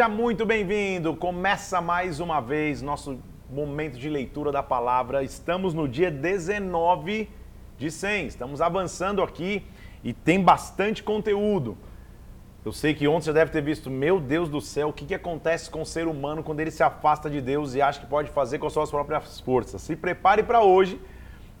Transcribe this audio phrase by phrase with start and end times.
[0.00, 1.14] Seja muito bem-vindo.
[1.14, 3.18] Começa mais uma vez nosso
[3.50, 5.22] momento de leitura da palavra.
[5.22, 7.28] Estamos no dia 19
[7.76, 8.28] de 100.
[8.28, 9.62] Estamos avançando aqui
[10.02, 11.76] e tem bastante conteúdo.
[12.64, 15.14] Eu sei que ontem você deve ter visto, meu Deus do céu, o que, que
[15.14, 18.30] acontece com o ser humano quando ele se afasta de Deus e acha que pode
[18.30, 19.82] fazer com as suas próprias forças.
[19.82, 20.98] Se prepare para hoje,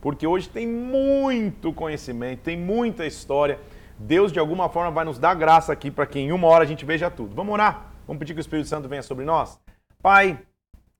[0.00, 3.58] porque hoje tem muito conhecimento, tem muita história.
[3.98, 6.66] Deus, de alguma forma, vai nos dar graça aqui para que em uma hora a
[6.66, 7.36] gente veja tudo.
[7.36, 7.89] Vamos orar?
[8.10, 9.56] Vamos pedir que o Espírito Santo venha sobre nós?
[10.02, 10.44] Pai,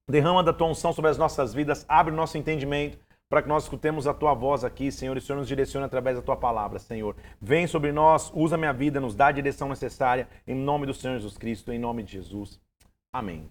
[0.08, 3.64] derrama da tua unção sobre as nossas vidas, abre o nosso entendimento para que nós
[3.64, 6.78] escutemos a tua voz aqui, Senhor, e o Senhor nos direcione através da tua palavra,
[6.78, 7.16] Senhor.
[7.42, 11.16] Vem sobre nós, usa minha vida, nos dá a direção necessária, em nome do Senhor
[11.16, 12.60] Jesus Cristo, em nome de Jesus.
[13.12, 13.50] Amém.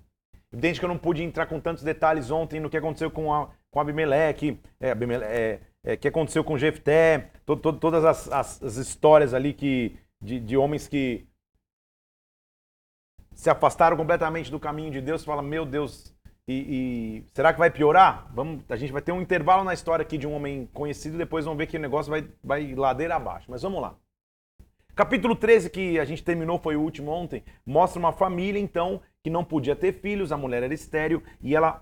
[0.53, 3.49] Evidente que eu não pude entrar com tantos detalhes ontem no que aconteceu com, a,
[3.69, 8.63] com Abimeleque, é, Abimeleque é, é, que aconteceu com Jefté, to, to, todas as, as,
[8.63, 11.27] as, histórias ali que, de, de homens que
[13.39, 16.13] se afastaram completamente do caminho de Deus, fala, meu Deus,
[16.45, 18.29] e, e, será que vai piorar?
[18.33, 21.45] Vamos, a gente vai ter um intervalo na história aqui de um homem conhecido, depois
[21.45, 23.49] vamos ver que o negócio vai, vai ladeira abaixo.
[23.49, 23.95] Mas vamos lá.
[24.93, 29.29] Capítulo 13, que a gente terminou, foi o último ontem, mostra uma família, então, que
[29.29, 31.81] não podia ter filhos, a mulher era estéreo, e ela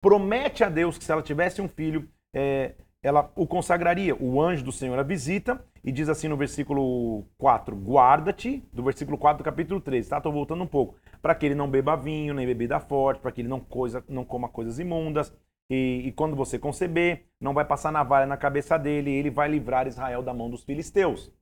[0.00, 4.14] promete a Deus que se ela tivesse um filho, é, ela o consagraria.
[4.14, 9.18] O anjo do Senhor a visita e diz assim no versículo 4: Guarda-te, do versículo
[9.18, 10.16] 4 do capítulo 13, tá?
[10.16, 10.96] Estou voltando um pouco.
[11.20, 14.24] Para que ele não beba vinho, nem bebida forte, para que ele não, coisa, não
[14.24, 15.32] coma coisas imundas.
[15.70, 19.86] E, e, quando você conceber, não vai passar navalha na cabeça dele, ele vai livrar
[19.86, 21.32] Israel da mão dos filisteus.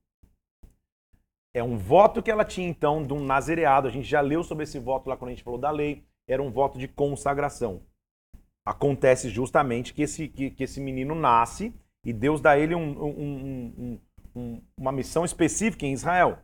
[1.53, 3.87] É um voto que ela tinha então de um nazereado.
[3.87, 6.03] A gente já leu sobre esse voto lá quando a gente falou da lei.
[6.27, 7.81] Era um voto de consagração
[8.65, 11.73] acontece justamente que esse, que, que esse menino nasce
[12.05, 13.99] e Deus dá ele um, um, um,
[14.77, 16.39] uma missão específica em Israel.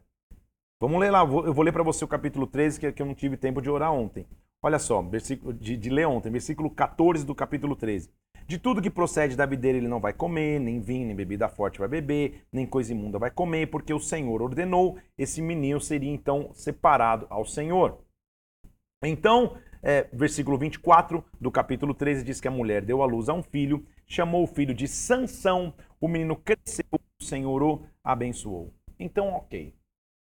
[0.81, 3.15] Vamos ler lá, eu vou ler para você o capítulo 13, que, que eu não
[3.15, 4.25] tive tempo de orar ontem.
[4.61, 8.09] Olha só, versículo, de, de ler ontem, versículo 14 do capítulo 13.
[8.47, 11.79] De tudo que procede da videira ele não vai comer, nem vinho, nem bebida forte
[11.79, 16.49] vai beber, nem coisa imunda vai comer, porque o Senhor ordenou, esse menino seria então
[16.53, 17.99] separado ao Senhor.
[19.03, 23.33] Então, é, versículo 24 do capítulo 13 diz que a mulher deu à luz a
[23.33, 28.73] um filho, chamou o filho de Sansão, o menino cresceu, o Senhor o abençoou.
[28.97, 29.75] Então, ok.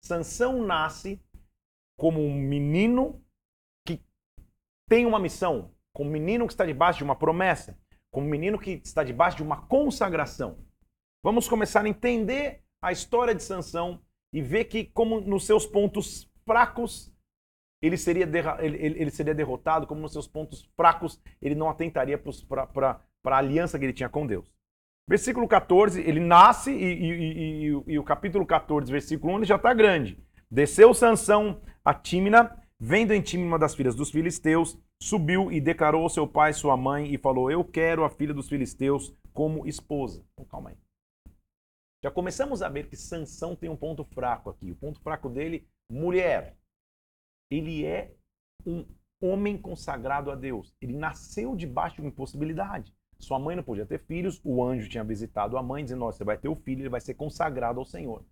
[0.04, 1.20] Sansão nasce
[1.98, 3.22] como um menino
[3.86, 4.00] que
[4.88, 7.78] tem uma missão, como um menino que está debaixo de uma promessa,
[8.12, 10.64] como um menino que está debaixo de uma consagração.
[11.24, 14.00] Vamos começar a entender a história de Sansão
[14.32, 17.12] e ver que como nos seus pontos fracos
[17.82, 18.24] ele seria,
[18.60, 23.78] ele, ele, seria derrotado, como nos seus pontos fracos ele não atentaria para a aliança
[23.78, 24.55] que ele tinha com Deus.
[25.08, 29.56] Versículo 14, ele nasce e, e, e, e o capítulo 14, versículo 1, ele já
[29.56, 30.18] está grande.
[30.50, 36.02] Desceu Sansão a Tímina, vendo em Tímina uma das filhas dos filisteus, subiu e declarou
[36.02, 40.24] ao seu pai sua mãe e falou: Eu quero a filha dos filisteus como esposa.
[40.32, 40.76] Então, calma aí.
[42.02, 44.72] Já começamos a ver que Sansão tem um ponto fraco aqui.
[44.72, 46.56] O ponto fraco dele, mulher
[47.50, 48.12] ele é
[48.66, 48.84] um
[49.20, 50.74] homem consagrado a Deus.
[50.80, 52.94] Ele nasceu debaixo de uma impossibilidade.
[53.18, 56.36] Sua mãe não podia ter filhos, o anjo tinha visitado a mãe, dizendo: Você vai
[56.36, 58.24] ter o filho, ele vai ser consagrado ao Senhor.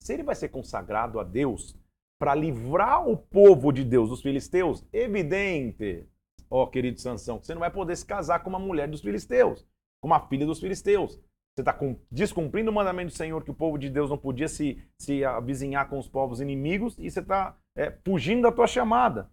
[0.00, 1.76] Se ele vai ser consagrado a Deus
[2.18, 6.06] para livrar o povo de Deus dos filisteus, evidente,
[6.50, 9.66] ó querido Sansão, você não vai poder se casar com uma mulher dos filisteus,
[10.00, 11.20] com uma filha dos filisteus.
[11.56, 11.78] Você está
[12.10, 15.88] descumprindo o mandamento do Senhor que o povo de Deus não podia se, se avizinhar
[15.88, 19.30] com os povos inimigos e você está é, fugindo da tua chamada.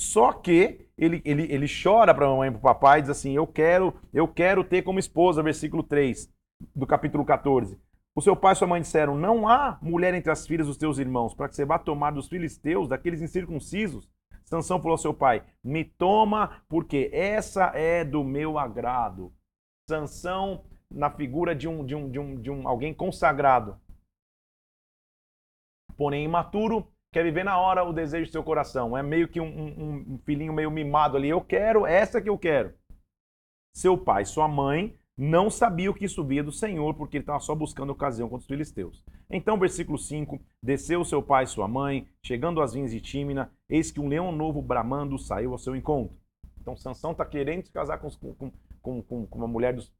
[0.00, 3.10] Só que ele, ele, ele chora para a mamãe e para o papai e diz
[3.10, 6.32] assim: Eu quero, eu quero ter como esposa, versículo 3
[6.74, 7.78] do capítulo 14.
[8.16, 10.98] O seu pai e sua mãe disseram: Não há mulher entre as filhas dos teus
[10.98, 14.08] irmãos, para que você vá tomar dos filisteus, daqueles incircuncisos.
[14.46, 19.34] Sansão falou ao seu pai: Me toma, porque essa é do meu agrado.
[19.86, 23.78] Sansão na figura de um, de um, de um, de um alguém consagrado.
[25.94, 28.96] Porém, imaturo, quer viver na hora o desejo do seu coração.
[28.96, 31.28] É meio que um, um, um filhinho meio mimado ali.
[31.28, 32.72] Eu quero, essa que eu quero.
[33.74, 37.54] Seu pai, sua mãe, não sabia o que via do Senhor, porque ele estava só
[37.54, 39.04] buscando ocasião contra os filisteus.
[39.28, 43.90] Então, versículo 5: Desceu seu pai e sua mãe, chegando às vinhas de Tímina, eis
[43.90, 46.16] que um leão novo bramando saiu ao seu encontro.
[46.60, 49.92] Então, Sansão está querendo se casar com, com, com, com, uma mulher dos,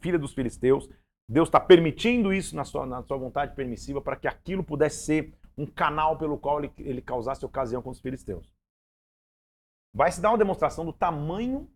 [0.00, 0.88] filha dos filisteus.
[1.28, 5.34] Deus está permitindo isso na sua, na sua vontade permissiva para que aquilo pudesse ser
[5.56, 8.52] um canal pelo qual ele, ele causasse ocasião com os filisteus.
[9.94, 11.68] Vai se dar uma demonstração do tamanho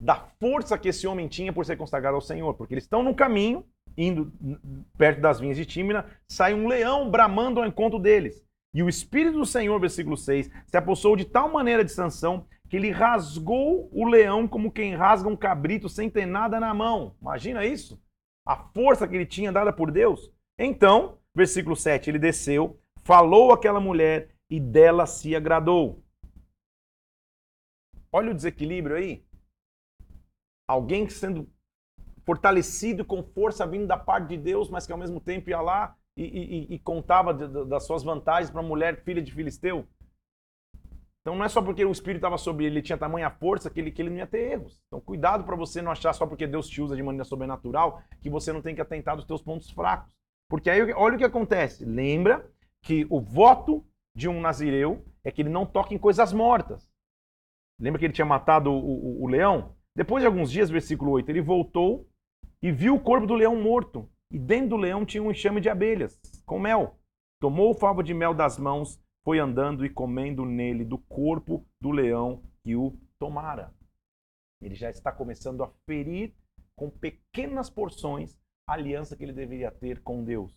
[0.00, 3.14] da força que esse homem tinha por ser consagrado ao Senhor, porque eles estão no
[3.14, 3.66] caminho,
[3.96, 4.32] indo
[4.96, 8.46] perto das vinhas de Tímina, sai um leão bramando ao encontro deles.
[8.72, 12.76] E o Espírito do Senhor, versículo 6, se apossou de tal maneira de Sansão que
[12.76, 17.16] ele rasgou o leão como quem rasga um cabrito sem ter nada na mão.
[17.20, 18.00] Imagina isso?
[18.46, 20.30] A força que ele tinha dada por Deus.
[20.58, 22.78] Então, versículo 7, ele desceu,
[23.08, 26.04] falou àquela mulher e dela se agradou.
[28.12, 29.24] Olha o desequilíbrio aí.
[30.68, 31.50] Alguém sendo
[32.26, 35.96] fortalecido com força vindo da parte de Deus, mas que ao mesmo tempo ia lá
[36.14, 39.88] e, e, e contava de, de, das suas vantagens para a mulher filha de Filisteu.
[41.22, 43.80] Então não é só porque o Espírito estava sobre ele, ele tinha tamanha força que
[43.80, 44.82] ele, que ele não ia ter erros.
[44.86, 48.28] Então cuidado para você não achar só porque Deus te usa de maneira sobrenatural que
[48.28, 50.12] você não tem que atentar dos teus pontos fracos.
[50.46, 51.86] Porque aí olha o que acontece.
[51.86, 52.46] Lembra
[52.82, 53.84] que o voto
[54.14, 56.90] de um nazireu é que ele não toque em coisas mortas.
[57.80, 59.76] Lembra que ele tinha matado o, o, o leão?
[59.94, 62.08] Depois de alguns dias, versículo 8, ele voltou
[62.62, 64.10] e viu o corpo do leão morto.
[64.30, 66.98] E dentro do leão tinha um enxame de abelhas, com mel.
[67.40, 71.90] Tomou o favo de mel das mãos, foi andando e comendo nele do corpo do
[71.90, 73.72] leão que o tomara.
[74.60, 76.34] Ele já está começando a ferir
[76.76, 78.38] com pequenas porções
[78.68, 80.52] a aliança que ele deveria ter com Deus.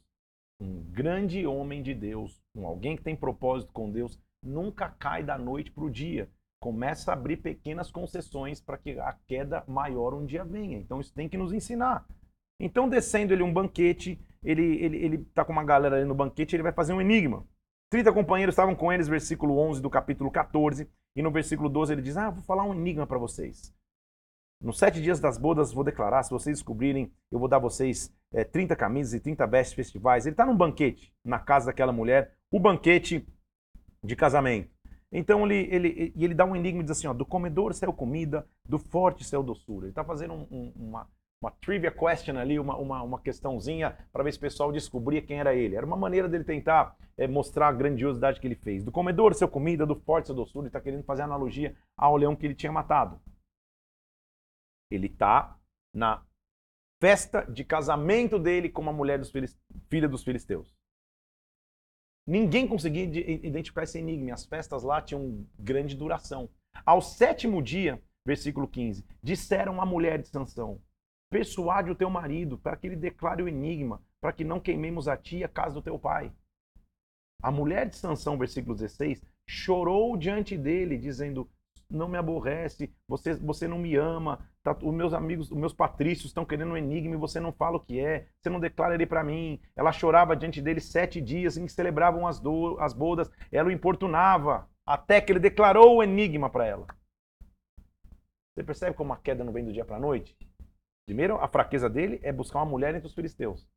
[0.62, 5.36] Um grande homem de Deus, um alguém que tem propósito com Deus, nunca cai da
[5.36, 6.30] noite para o dia.
[6.62, 10.78] Começa a abrir pequenas concessões para que a queda maior um dia venha.
[10.78, 12.06] Então isso tem que nos ensinar.
[12.60, 16.56] Então, descendo ele um banquete, ele ele ele tá com uma galera ali no banquete,
[16.56, 17.44] ele vai fazer um enigma.
[17.90, 22.04] 30 companheiros estavam com eles, versículo 11 do capítulo 14, e no versículo 12 ele
[22.04, 23.74] diz: "Ah, vou falar um enigma para vocês.
[24.62, 28.16] Nos sete dias das bodas vou declarar, se vocês descobrirem, eu vou dar a vocês
[28.34, 30.26] é, 30 camisas e 30 vestes festivais.
[30.26, 33.28] Ele está num banquete na casa daquela mulher, o banquete
[34.04, 34.70] de casamento.
[35.12, 38.48] Então ele, ele, ele dá um enigma e diz assim: ó, do comedor saiu comida,
[38.66, 39.86] do forte saiu doçura.
[39.86, 41.10] Ele está fazendo um, um, uma,
[41.42, 45.40] uma trivia question ali, uma, uma, uma questãozinha para ver se o pessoal descobria quem
[45.40, 45.76] era ele.
[45.76, 48.86] Era uma maneira dele tentar é, mostrar a grandiosidade que ele fez.
[48.86, 50.64] Do comedor, seu comida, do forte, seu doçura.
[50.64, 53.20] Ele está querendo fazer analogia ao leão que ele tinha matado.
[54.90, 55.58] Ele está
[55.94, 56.24] na
[57.02, 59.34] festa de casamento dele com uma mulher dos
[59.90, 60.72] filha dos filisteus.
[62.28, 64.36] Ninguém conseguia identificar esse enigma.
[64.36, 66.48] As festas lá tinham grande duração.
[66.86, 70.80] Ao sétimo dia, versículo 15, disseram à mulher de Sansão:
[71.32, 75.18] Persuade o teu marido para que ele declare o enigma, para que não queimemos a
[75.18, 76.32] ti e a casa do teu pai.
[77.42, 81.50] A mulher de Sansão, versículo 16, chorou diante dele, dizendo:
[81.92, 86.28] Não me aborrece, você, você não me ama, tá, os meus amigos, os meus patrícios
[86.28, 89.06] estão querendo um enigma e você não fala o que é, você não declara ele
[89.06, 89.60] para mim.
[89.76, 93.72] Ela chorava diante dele sete dias em que celebravam as, do, as bodas, ela o
[93.72, 96.88] importunava, até que ele declarou o enigma para ela.
[98.54, 100.38] Você percebe como a queda não vem do dia para a noite?
[101.06, 103.68] Primeiro, a fraqueza dele é buscar uma mulher entre os filisteus.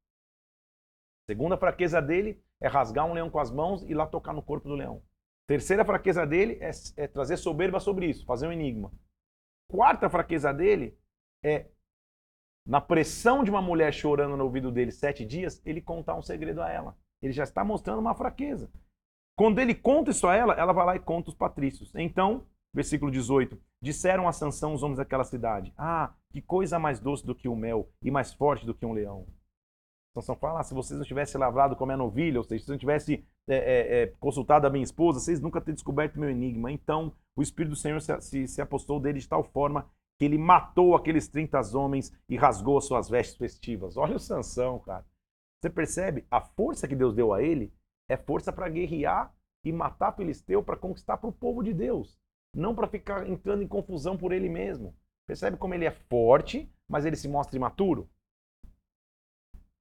[1.26, 4.68] Segunda fraqueza dele é rasgar um leão com as mãos e lá tocar no corpo
[4.68, 5.02] do leão.
[5.46, 8.92] Terceira fraqueza dele é, é trazer soberba sobre isso, fazer um enigma.
[9.70, 10.98] Quarta fraqueza dele
[11.44, 11.66] é,
[12.66, 16.62] na pressão de uma mulher chorando no ouvido dele sete dias, ele contar um segredo
[16.62, 16.96] a ela.
[17.20, 18.70] Ele já está mostrando uma fraqueza.
[19.36, 21.92] Quando ele conta isso a ela, ela vai lá e conta os patrícios.
[21.94, 27.26] Então, versículo 18: Disseram a Sansão os homens daquela cidade: Ah, que coisa mais doce
[27.26, 29.26] do que o mel e mais forte do que um leão.
[30.14, 32.78] Sansão fala: ah, se vocês não tivessem lavrado como é novilha, ou seja, se não
[32.78, 36.70] tivessem é, é, é, consultado a minha esposa, vocês nunca teriam descoberto meu enigma.
[36.70, 40.38] Então, o Espírito do Senhor se, se, se apostou dele de tal forma que ele
[40.38, 43.96] matou aqueles 30 homens e rasgou as suas vestes festivas.
[43.96, 45.04] Olha o Sansão, cara.
[45.60, 46.24] Você percebe?
[46.30, 47.72] A força que Deus deu a ele
[48.08, 52.18] é força para guerrear e matar Filisteu para conquistar para o povo de Deus
[52.54, 54.94] não para ficar entrando em confusão por ele mesmo.
[55.26, 58.08] Percebe como ele é forte, mas ele se mostra imaturo?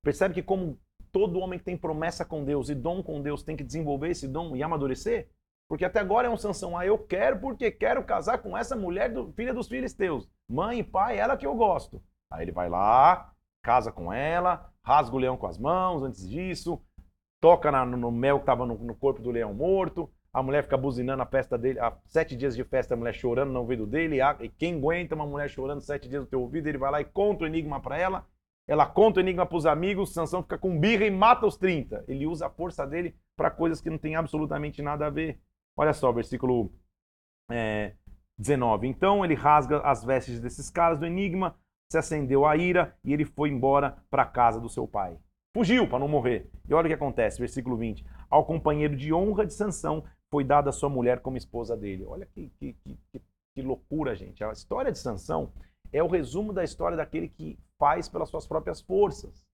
[0.03, 0.77] Percebe que como
[1.11, 4.27] todo homem que tem promessa com Deus e dom com Deus tem que desenvolver esse
[4.27, 5.29] dom e amadurecer?
[5.69, 9.11] Porque até agora é um Sansão, ah, eu quero porque quero casar com essa mulher,
[9.11, 10.29] do, filha dos filisteus.
[10.47, 12.03] Mãe e pai, ela que eu gosto.
[12.29, 13.33] Aí ele vai lá,
[13.63, 16.81] casa com ela, rasga o leão com as mãos antes disso,
[17.41, 20.63] toca na, no, no, mel que estava no, no corpo do leão morto, a mulher
[20.63, 23.85] fica buzinando a festa dele, há sete dias de festa, a mulher chorando no ouvido
[23.85, 27.01] dele, e quem aguenta uma mulher chorando sete dias no teu ouvido, ele vai lá
[27.01, 28.25] e conta o enigma para ela,
[28.67, 32.05] ela conta o enigma para os amigos, Sansão fica com birra e mata os 30.
[32.07, 35.39] Ele usa a força dele para coisas que não tem absolutamente nada a ver.
[35.75, 36.71] Olha só, versículo
[37.51, 37.93] é,
[38.37, 38.87] 19.
[38.87, 41.55] Então ele rasga as vestes desses caras do enigma,
[41.91, 45.17] se acendeu a ira e ele foi embora para a casa do seu pai.
[45.55, 46.49] Fugiu para não morrer.
[46.67, 48.05] E olha o que acontece, versículo 20.
[48.29, 52.05] Ao companheiro de honra de Sansão foi dada sua mulher como esposa dele.
[52.05, 53.21] Olha que, que, que,
[53.53, 54.43] que loucura, gente.
[54.43, 55.51] A história de Sansão
[55.91, 59.45] é o resumo da história daquele que faz pelas suas próprias forças.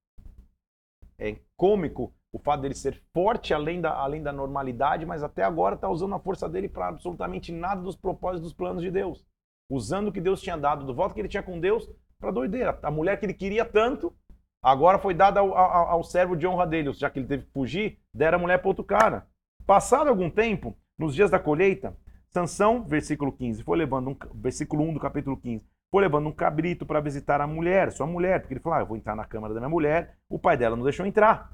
[1.18, 5.76] é cômico o fato dele ser forte além da, além da normalidade, mas até agora
[5.76, 9.26] está usando a força dele para absolutamente nada dos propósitos dos planos de Deus.
[9.70, 12.78] Usando o que Deus tinha dado, do voto que ele tinha com Deus, para doideira.
[12.84, 14.14] A mulher que ele queria tanto,
[14.62, 17.52] agora foi dada ao, ao, ao, servo de honra dele, já que ele teve que
[17.52, 19.28] fugir, deram a mulher para outro cara.
[19.66, 21.96] Passado algum tempo, nos dias da colheita,
[22.30, 26.86] Sansão, versículo 15, foi levando um, versículo 1 do capítulo 15, foi levando um cabrito
[26.86, 29.54] para visitar a mulher, sua mulher, porque ele falou: ah, eu vou entrar na câmara
[29.54, 31.52] da minha mulher, o pai dela não deixou entrar.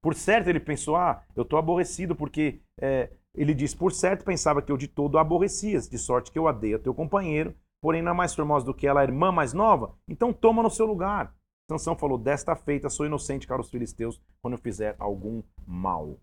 [0.00, 4.62] Por certo, ele pensou: ah, eu estou aborrecido, porque é, ele diz: por certo, pensava
[4.62, 8.12] que eu de todo a aborrecias, de sorte que eu a teu companheiro, porém não
[8.12, 11.34] é mais formosa do que ela, a irmã mais nova, então toma no seu lugar.
[11.70, 16.18] Sansão falou: desta feita sou inocente para os filisteus quando eu fizer algum mal.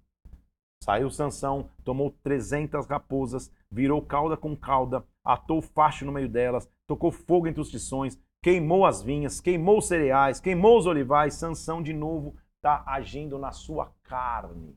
[0.83, 7.11] Saiu Sansão, tomou trezentas raposas, virou cauda com cauda, atou facho no meio delas, tocou
[7.11, 11.35] fogo entre os tições, queimou as vinhas, queimou os cereais, queimou os olivais.
[11.35, 14.75] Sansão de novo está agindo na sua carne.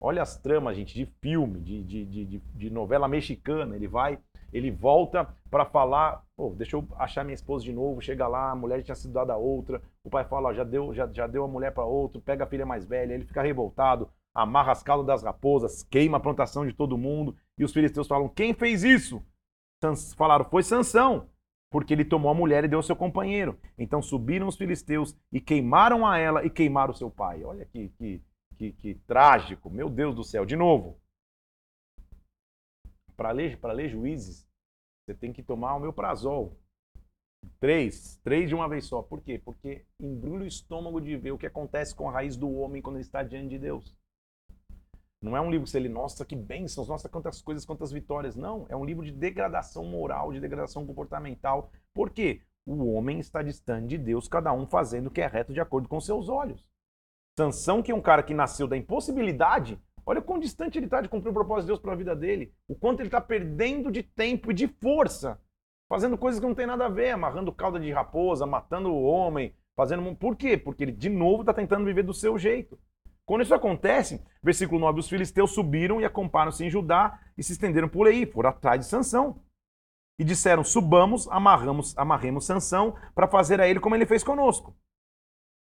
[0.00, 3.74] Olha as tramas, gente, de filme, de, de, de, de novela mexicana.
[3.74, 4.20] Ele vai,
[4.52, 8.00] ele volta para falar, pô, deixa eu achar minha esposa de novo.
[8.00, 9.82] Chega lá, a mulher tinha sido dada a outra.
[10.04, 12.20] O pai fala, ó, já deu, já, já deu a mulher para outro.
[12.20, 13.14] Pega a filha mais velha.
[13.14, 17.34] Ele fica revoltado amarra as caudas das raposas, queima a plantação de todo mundo.
[17.58, 19.24] E os filisteus falam: Quem fez isso?
[20.16, 21.30] Falaram: Foi Sansão,
[21.70, 23.58] porque ele tomou a mulher e deu ao seu companheiro.
[23.78, 27.42] Então subiram os filisteus e queimaram a ela e queimaram o seu pai.
[27.42, 28.22] Olha que, que,
[28.58, 30.44] que, que trágico, meu Deus do céu.
[30.44, 31.00] De novo,
[33.16, 34.46] para ler, ler juízes,
[35.04, 36.58] você tem que tomar o meu prazol.
[37.60, 39.00] Três, três de uma vez só.
[39.00, 39.40] Por quê?
[39.42, 42.96] Porque embrulha o estômago de ver o que acontece com a raiz do homem quando
[42.96, 43.96] ele está diante de Deus.
[45.22, 48.36] Não é um livro que você lê, nossa, que bênçãos, nossa, quantas coisas, quantas vitórias.
[48.36, 51.70] Não, é um livro de degradação moral, de degradação comportamental.
[51.94, 52.42] Por quê?
[52.66, 55.88] O homem está distante de Deus, cada um fazendo o que é reto de acordo
[55.88, 56.68] com seus olhos.
[57.38, 61.00] Sansão, que é um cara que nasceu da impossibilidade, olha o quão distante ele está
[61.00, 62.52] de cumprir o propósito de Deus para a vida dele.
[62.66, 65.40] O quanto ele está perdendo de tempo e de força,
[65.88, 69.54] fazendo coisas que não tem nada a ver, amarrando cauda de raposa, matando o homem,
[69.76, 70.16] fazendo.
[70.16, 70.56] Por quê?
[70.56, 72.78] Porque ele, de novo, está tentando viver do seu jeito.
[73.26, 77.88] Quando isso acontece, versículo 9, os filisteus subiram e acamparam-se em Judá e se estenderam
[77.88, 79.42] por aí, foram atrás de Sansão.
[80.18, 84.74] E disseram: Subamos, amarramos, amarremos Sansão para fazer a ele como ele fez conosco.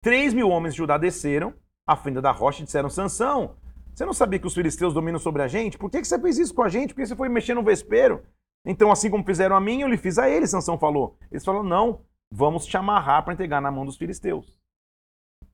[0.02, 1.54] Três mil homens de Judá desceram
[1.86, 3.54] à fenda da rocha e disseram: Sansão,
[3.94, 5.76] você não sabia que os filisteus dominam sobre a gente?
[5.76, 6.94] Por que, que você fez isso com a gente?
[6.94, 8.24] Porque você foi mexer no vespeiro?
[8.64, 11.18] Então, assim como fizeram a mim, eu lhe fiz a ele, Sansão falou.
[11.30, 14.58] Eles falaram: Não, vamos te amarrar para entregar na mão dos filisteus.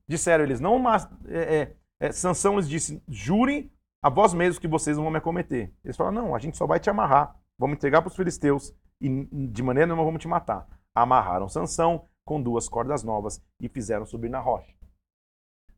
[0.06, 0.82] Disseram eles: Não
[1.26, 3.70] é, é, é, Sansão lhes disse: jurem
[4.02, 5.72] a vós mesmos que vocês não vão me acometer.
[5.84, 9.08] Eles falaram: não, a gente só vai te amarrar, vamos entregar para os filisteus e
[9.48, 10.66] de maneira nenhuma vamos te matar.
[10.94, 14.74] Amarraram Sansão com duas cordas novas e fizeram subir na rocha.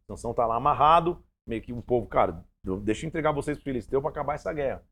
[0.06, 2.44] Sansão está lá amarrado, meio que o povo, cara,
[2.82, 4.82] deixa eu entregar vocês para os filisteus para acabar essa guerra.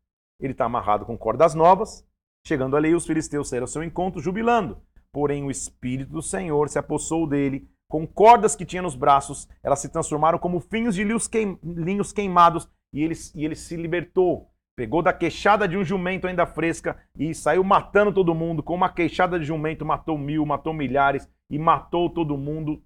[0.40, 2.06] Ele está amarrado com cordas novas,
[2.46, 4.80] chegando ali, os filisteus saíram ao seu encontro jubilando.
[5.12, 9.78] Porém, o Espírito do Senhor se apossou dele com cordas que tinha nos braços, elas
[9.80, 14.50] se transformaram como finhos de linhos queimados e ele, e ele se libertou.
[14.76, 18.62] Pegou da queixada de um jumento ainda fresca e saiu matando todo mundo.
[18.62, 22.84] Com uma queixada de jumento, matou mil, matou milhares e matou todo mundo.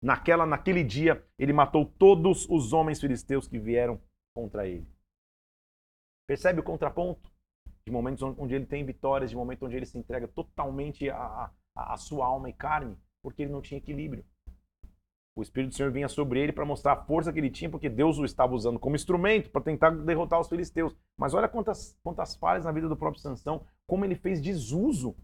[0.00, 4.00] Naquela, naquele dia, ele matou todos os homens filisteus que vieram
[4.34, 4.86] contra ele.
[6.28, 7.32] Percebe o contraponto?
[7.84, 11.96] De momentos onde ele tem vitórias, de momentos onde ele se entrega totalmente à, à
[11.96, 14.24] sua alma e carne porque ele não tinha equilíbrio.
[15.34, 17.88] O Espírito do Senhor vinha sobre ele para mostrar a força que ele tinha, porque
[17.88, 20.94] Deus o estava usando como instrumento para tentar derrotar os filisteus.
[21.16, 25.16] Mas olha quantas, quantas falhas na vida do próprio Sansão, como ele fez desuso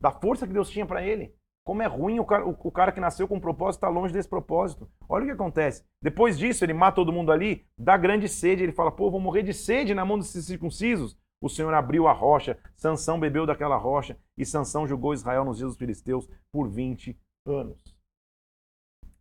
[0.00, 1.32] da força que Deus tinha para ele.
[1.64, 4.12] Como é ruim o cara, o, o cara que nasceu com um propósito está longe
[4.12, 4.90] desse propósito.
[5.08, 5.84] Olha o que acontece.
[6.02, 8.64] Depois disso, ele mata todo mundo ali, dá grande sede.
[8.64, 11.16] Ele fala: pô, vou morrer de sede na mão desses circuncisos.
[11.40, 15.70] O Senhor abriu a rocha, Sansão bebeu daquela rocha, e Sansão julgou Israel nos dias
[15.70, 17.78] dos filisteus por 20 anos.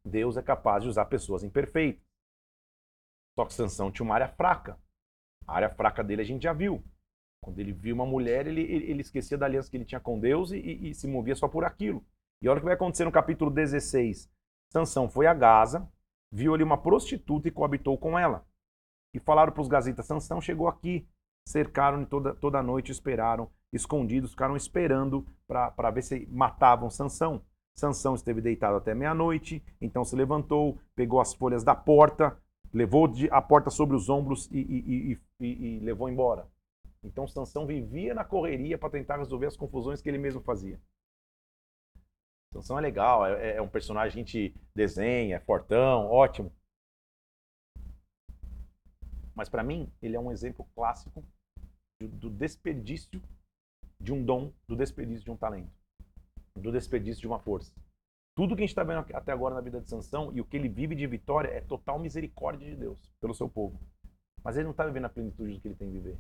[0.06, 2.03] Deus é capaz de usar pessoas imperfeitas.
[3.36, 4.77] Só que Sansão tinha uma área fraca.
[5.48, 6.84] A área fraca dele a gente já viu.
[7.42, 10.51] Quando ele viu uma mulher, ele, ele esquecia da aliança que ele tinha com Deus
[10.51, 12.06] e, e, se movia só por aquilo.
[12.42, 14.30] E olha o que vai acontecer no capítulo 16.
[14.72, 15.89] Sansão foi a Gaza,
[16.32, 18.46] viu ali uma prostituta e coabitou com ela.
[19.13, 21.08] E falaram para os gazitas, Sansão chegou aqui.
[21.46, 27.44] Cercaram toda, toda a noite, esperaram, escondidos, ficaram esperando para ver se matavam Sansão.
[27.75, 32.38] Sansão esteve deitado até meia-noite, então se levantou, pegou as folhas da porta,
[32.72, 36.48] levou a porta sobre os ombros e, e, e, e levou embora.
[37.03, 40.80] Então Sansão vivia na correria para tentar resolver as confusões que ele mesmo fazia.
[42.53, 46.51] Sansão é legal, é, é um personagem que a gente desenha, é fortão, ótimo.
[49.36, 51.24] Mas para mim, ele é um exemplo clássico
[52.00, 53.22] do desperdício
[54.00, 55.72] de um dom, do desperdício de um talento,
[56.55, 57.74] do desperdício de uma força.
[58.36, 60.57] Tudo que a gente está vendo até agora na vida de Sansão e o que
[60.57, 63.79] ele vive de vitória é total misericórdia de Deus pelo seu povo.
[64.43, 66.19] Mas ele não está vivendo a plenitude do que ele tem que viver.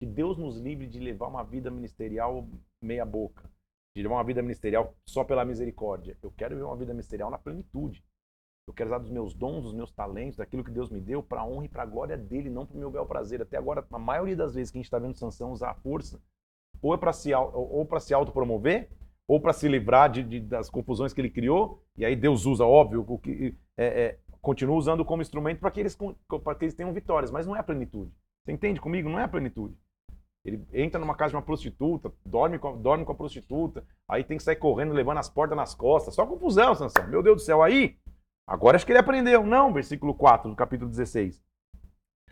[0.00, 2.48] Que Deus nos livre de levar uma vida ministerial
[2.80, 3.50] meia boca,
[3.96, 6.16] de levar uma vida ministerial só pela misericórdia.
[6.22, 8.04] Eu quero viver uma vida ministerial na plenitude.
[8.68, 11.40] Eu quero usar dos meus dons, dos meus talentos, daquilo que Deus me deu, para
[11.40, 13.42] a honra e para a glória dele, não para o meu bel prazer.
[13.42, 16.22] Até agora, a maioria das vezes que a gente está vendo Sansão usar a força,
[16.80, 18.90] ou é para se, ou se autopromover,
[19.28, 22.64] ou para se livrar de, de, das confusões que ele criou, e aí Deus usa,
[22.64, 26.94] óbvio, o que é, é, continua usando como instrumento para que, eles, que eles tenham
[26.94, 28.10] vitórias, mas não é a plenitude.
[28.42, 29.10] Você entende comigo?
[29.10, 29.76] Não é a plenitude.
[30.42, 34.38] Ele entra numa casa de uma prostituta, dorme com, dorme com a prostituta, aí tem
[34.38, 36.14] que sair correndo, levando as portas nas costas.
[36.14, 37.06] Só confusão, Sansão.
[37.08, 37.62] Meu Deus do céu.
[37.62, 37.98] Aí,
[38.46, 39.44] agora acho que ele aprendeu.
[39.44, 41.42] Não, versículo 4 do capítulo 16.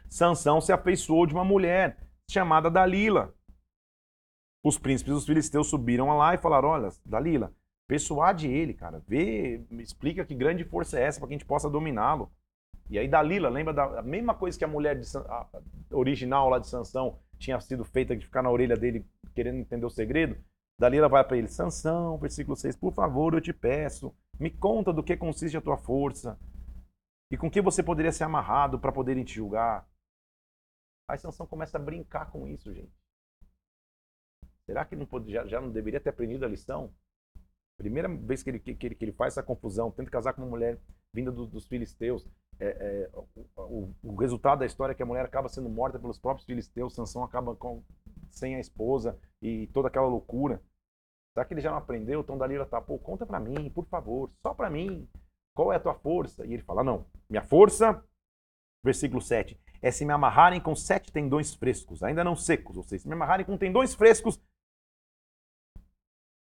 [0.09, 1.99] Sansão se afeiçoou de uma mulher
[2.31, 3.35] chamada Dalila.
[4.67, 7.55] Os príncipes dos filisteus subiram lá e falaram: Olha, Dalila,
[7.87, 9.01] persuade ele, cara.
[9.07, 12.33] Vê, explica que grande força é essa para que a gente possa dominá-lo.
[12.91, 15.47] E aí Dalila, lembra da mesma coisa que a mulher de, a,
[15.93, 19.07] original lá de Sansão tinha sido feita de ficar na orelha dele
[19.37, 20.37] querendo entender o segredo?
[20.81, 25.03] Dalila vai para ele, Sansão, versículo 6, por favor, eu te peço, me conta do
[25.03, 26.37] que consiste a tua força
[27.31, 29.89] e com que você poderia ser amarrado para poderem te julgar.
[31.09, 33.06] Aí Sansão começa a brincar com isso, gente.
[34.67, 36.93] Será que não pode, já, já não deveria ter aprendido a lição?
[37.79, 40.51] Primeira vez que ele, que, ele, que ele faz essa confusão, tenta casar com uma
[40.51, 40.79] mulher
[41.15, 42.27] vinda do, dos filisteus,
[42.59, 43.11] é, é,
[43.57, 46.95] o, o, resultado da história é que a mulher acaba sendo morta pelos próprios filisteus,
[46.95, 47.83] Sansão acaba com,
[48.31, 50.61] sem a esposa e toda aquela loucura.
[51.35, 52.21] Será que ele já não aprendeu?
[52.21, 55.07] Então Dalila tá, pô, conta para mim, por favor, só para mim.
[55.55, 56.47] Qual é a tua força?
[56.47, 58.03] E ele fala, não, minha força,
[58.83, 63.03] versículo 7, é se me amarrarem com sete tendões frescos, ainda não secos, ou seja,
[63.03, 64.41] se me amarrarem com tendões frescos,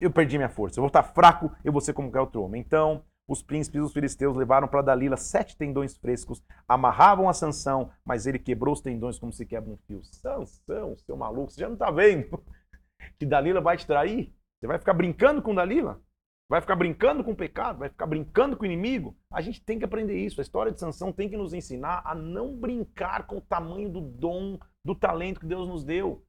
[0.03, 0.79] eu perdi minha força.
[0.79, 2.61] Eu vou estar fraco, eu vou ser como qualquer outro homem.
[2.61, 8.27] Então, os príncipes dos filisteus levaram para Dalila sete tendões frescos, amarravam a Sansão, mas
[8.27, 10.03] ele quebrou os tendões como se quebra um fio.
[10.03, 12.43] Sansão, seu maluco, você já não está vendo
[13.17, 14.33] que Dalila vai te trair?
[14.59, 16.01] Você vai ficar brincando com Dalila?
[16.49, 17.79] Vai ficar brincando com o pecado?
[17.79, 19.17] Vai ficar brincando com o inimigo?
[19.31, 20.39] A gente tem que aprender isso.
[20.39, 24.01] A história de Sansão tem que nos ensinar a não brincar com o tamanho do
[24.01, 26.23] dom, do talento que Deus nos deu.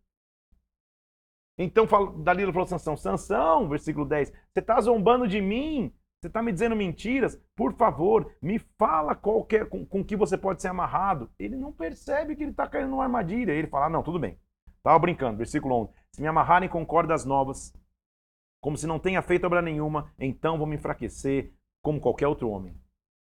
[1.57, 1.87] Então
[2.19, 5.93] Dalila falou Sansão, Sansão, versículo 10, você está zombando de mim?
[6.21, 7.39] Você está me dizendo mentiras?
[7.55, 11.31] Por favor, me fala qualquer, com, com que você pode ser amarrado.
[11.39, 13.53] Ele não percebe que ele está caindo numa armadilha.
[13.53, 14.39] Ele fala, ah, não, tudo bem.
[14.79, 15.37] Estava brincando.
[15.37, 15.93] Versículo 11.
[16.13, 17.75] Se me amarrarem com cordas novas,
[18.63, 22.75] como se não tenha feito obra nenhuma, então vou me enfraquecer como qualquer outro homem.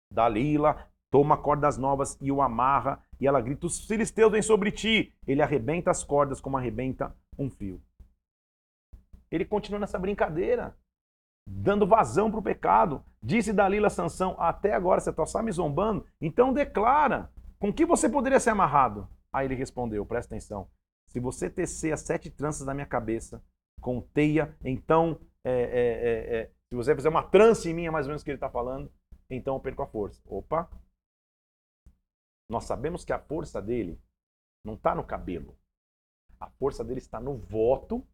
[0.10, 5.14] Dalila toma cordas novas e o amarra, e ela grita: Os filisteus vêm sobre ti.
[5.28, 7.82] Ele arrebenta as cordas como arrebenta um fio.
[9.36, 10.76] Ele continua nessa brincadeira
[11.48, 13.04] dando vazão para o pecado.
[13.22, 16.06] Disse Dalila Sansão, até agora você está só me zombando?
[16.20, 19.08] Então declara, com que você poderia ser amarrado?
[19.32, 20.70] Aí ele respondeu, presta atenção,
[21.08, 23.44] se você tecer as sete tranças da minha cabeça
[23.82, 27.92] com teia, então, é, é, é, é se você fizer uma trança em mim, é
[27.92, 28.92] mais ou menos o que ele está falando,
[29.30, 30.22] então eu perco a força.
[30.26, 30.70] Opa!
[32.50, 34.00] Nós sabemos que a força dele
[34.64, 35.58] não está no cabelo.
[36.40, 38.06] A força dele está no voto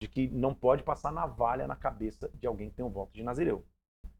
[0.00, 3.22] de que não pode passar navalha na cabeça de alguém que tem um voto de
[3.22, 3.64] Nazireu.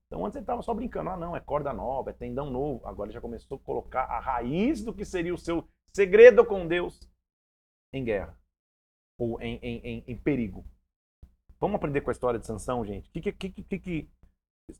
[0.06, 2.86] Então antes ele estava só brincando, ah não, é corda nova, é tendão novo.
[2.86, 6.66] Agora ele já começou a colocar a raiz do que seria o seu segredo com
[6.66, 7.00] Deus
[7.92, 8.38] em guerra
[9.18, 10.64] ou em, em, em, em perigo.
[11.58, 13.08] Vamos aprender com a história de Sansão, gente?
[13.08, 14.10] O que, que, que, que,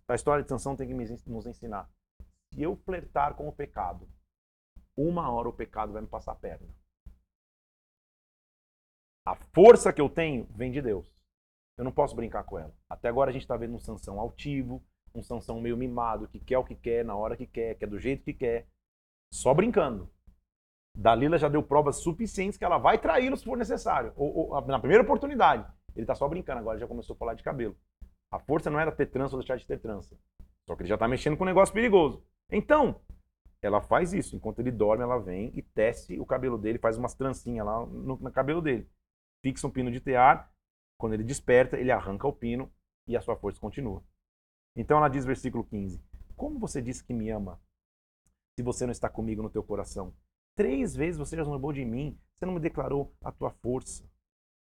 [0.07, 0.95] a história de Sansão tem que
[1.27, 1.91] nos ensinar?
[2.53, 4.09] Se eu flertar com o pecado,
[4.97, 6.69] uma hora o pecado vai me passar a perna.
[9.27, 11.13] A força que eu tenho vem de Deus.
[11.77, 12.73] Eu não posso brincar com ela.
[12.89, 14.81] Até agora a gente está vendo um Sansão altivo,
[15.13, 17.99] um Sansão meio mimado, que quer o que quer, na hora que quer, quer do
[17.99, 18.69] jeito que quer.
[19.35, 20.09] Só brincando.
[20.97, 24.13] Dalila já deu provas suficientes que ela vai traí-lo se for necessário.
[24.15, 25.67] Ou, ou, na primeira oportunidade.
[25.97, 27.77] Ele está só brincando, agora já começou a falar de cabelo.
[28.31, 30.17] A força não era ter trança ou deixar de ter trança.
[30.69, 32.23] Só que ele já está mexendo com um negócio perigoso.
[32.49, 33.01] Então,
[33.61, 34.37] ela faz isso.
[34.37, 38.17] Enquanto ele dorme, ela vem e tece o cabelo dele, faz umas trancinhas lá no,
[38.17, 38.89] no cabelo dele
[39.47, 40.53] fixa um pino de tear,
[40.99, 42.73] quando ele desperta, ele arranca o pino
[43.07, 44.03] e a sua força continua.
[44.75, 46.03] Então ela diz, versículo 15:
[46.35, 47.61] Como você disse que me ama,
[48.59, 50.13] se você não está comigo no teu coração?
[50.57, 54.11] Três vezes você já zombou de mim, você não me declarou a tua força,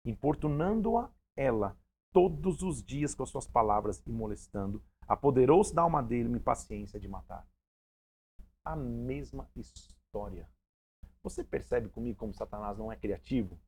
[0.06, 1.76] importunando-a ela
[2.10, 6.98] todos os dias com as suas palavras e molestando, apoderou-se da alma dele uma impaciência
[6.98, 7.46] de matar.
[8.64, 10.48] A mesma história.
[11.22, 13.60] Você percebe comigo como Satanás não é criativo?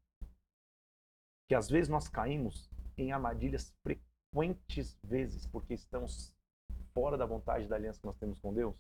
[1.49, 6.33] Que às vezes nós caímos em armadilhas frequentes vezes porque estamos
[6.95, 8.77] fora da vontade da aliança que nós temos com Deus?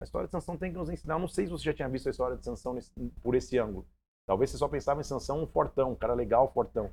[0.00, 1.14] A história de Sansão tem que nos ensinar.
[1.14, 3.58] Eu não sei se você já tinha visto a história de Sansão nesse, por esse
[3.58, 3.86] ângulo.
[4.26, 6.90] Talvez você só pensava em Sansão um fortão, um cara legal, fortão.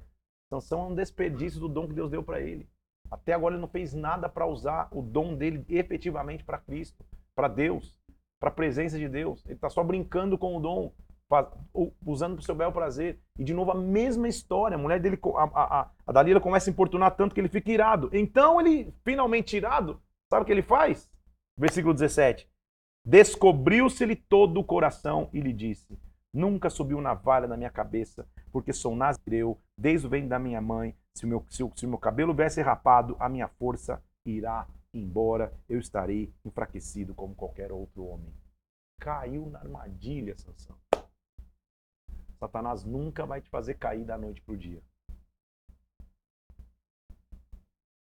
[0.50, 2.70] Sansão é um desperdício do dom que Deus deu para ele.
[3.12, 7.04] Até agora ele não fez nada para usar o dom dele efetivamente para Cristo,
[7.36, 8.00] para Deus,
[8.40, 9.44] para a presença de Deus.
[9.46, 10.94] Ele está só brincando com o dom,
[12.06, 13.20] usando para o seu bel prazer.
[13.38, 14.76] E de novo a mesma história.
[14.76, 18.10] A mulher dele, a, a, a Dalila começa a importunar tanto que ele fica irado.
[18.14, 21.10] Então ele, finalmente irado, sabe o que ele faz?
[21.58, 22.50] Versículo 17.
[23.06, 26.00] Descobriu-se-lhe todo o coração e lhe disse:
[26.34, 30.96] Nunca subiu navalha na minha cabeça, porque sou nazireu, desde o ventre da minha mãe.
[31.14, 34.68] Se o, meu, se, o, se o meu cabelo viesse rapado, a minha força irá
[34.94, 38.34] embora, eu estarei enfraquecido como qualquer outro homem.
[39.00, 40.78] Caiu na armadilha, Sansão.
[42.44, 44.82] Satanás nunca vai te fazer cair da noite para o dia.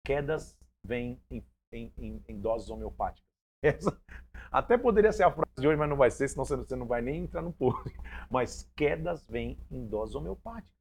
[0.05, 3.29] Quedas vêm em, em, em, em doses homeopáticas.
[3.61, 4.01] Essa
[4.49, 7.01] até poderia ser a frase de hoje, mas não vai ser, senão você não vai
[7.01, 7.89] nem entrar no posto.
[8.29, 10.73] Mas quedas vêm em doses homeopáticas.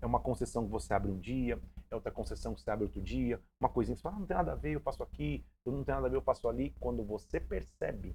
[0.00, 3.00] É uma concessão que você abre um dia, é outra concessão que você abre outro
[3.00, 5.44] dia, uma coisinha que você fala, ah, não tem nada a ver, eu passo aqui,
[5.64, 6.74] não tem nada a ver, eu passo ali.
[6.80, 8.14] Quando você percebe,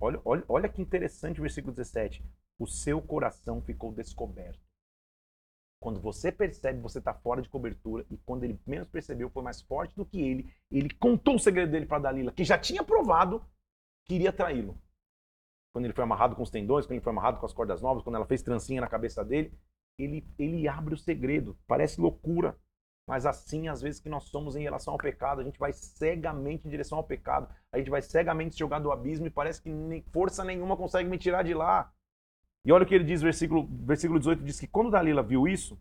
[0.00, 2.24] olha, olha, olha que interessante o versículo 17,
[2.58, 4.60] o seu coração ficou descoberto.
[5.80, 8.06] Quando você percebe, você está fora de cobertura.
[8.08, 10.54] E quando ele menos percebeu, foi mais forte do que ele.
[10.70, 13.44] Ele contou o segredo dele para Dalila, que já tinha provado
[14.06, 14.80] que iria traí-lo.
[15.72, 18.04] Quando ele foi amarrado com os tendões, quando ele foi amarrado com as cordas novas,
[18.04, 19.52] quando ela fez trancinha na cabeça dele,
[19.98, 21.58] ele, ele abre o segredo.
[21.66, 22.56] Parece loucura.
[23.08, 26.66] Mas assim, às vezes, que nós somos em relação ao pecado, a gente vai cegamente
[26.66, 30.02] em direção ao pecado, a gente vai cegamente jogar do abismo e parece que nem,
[30.12, 31.92] força nenhuma consegue me tirar de lá.
[32.64, 35.78] E olha o que ele diz, versículo, versículo 18, diz que quando Dalila viu isso,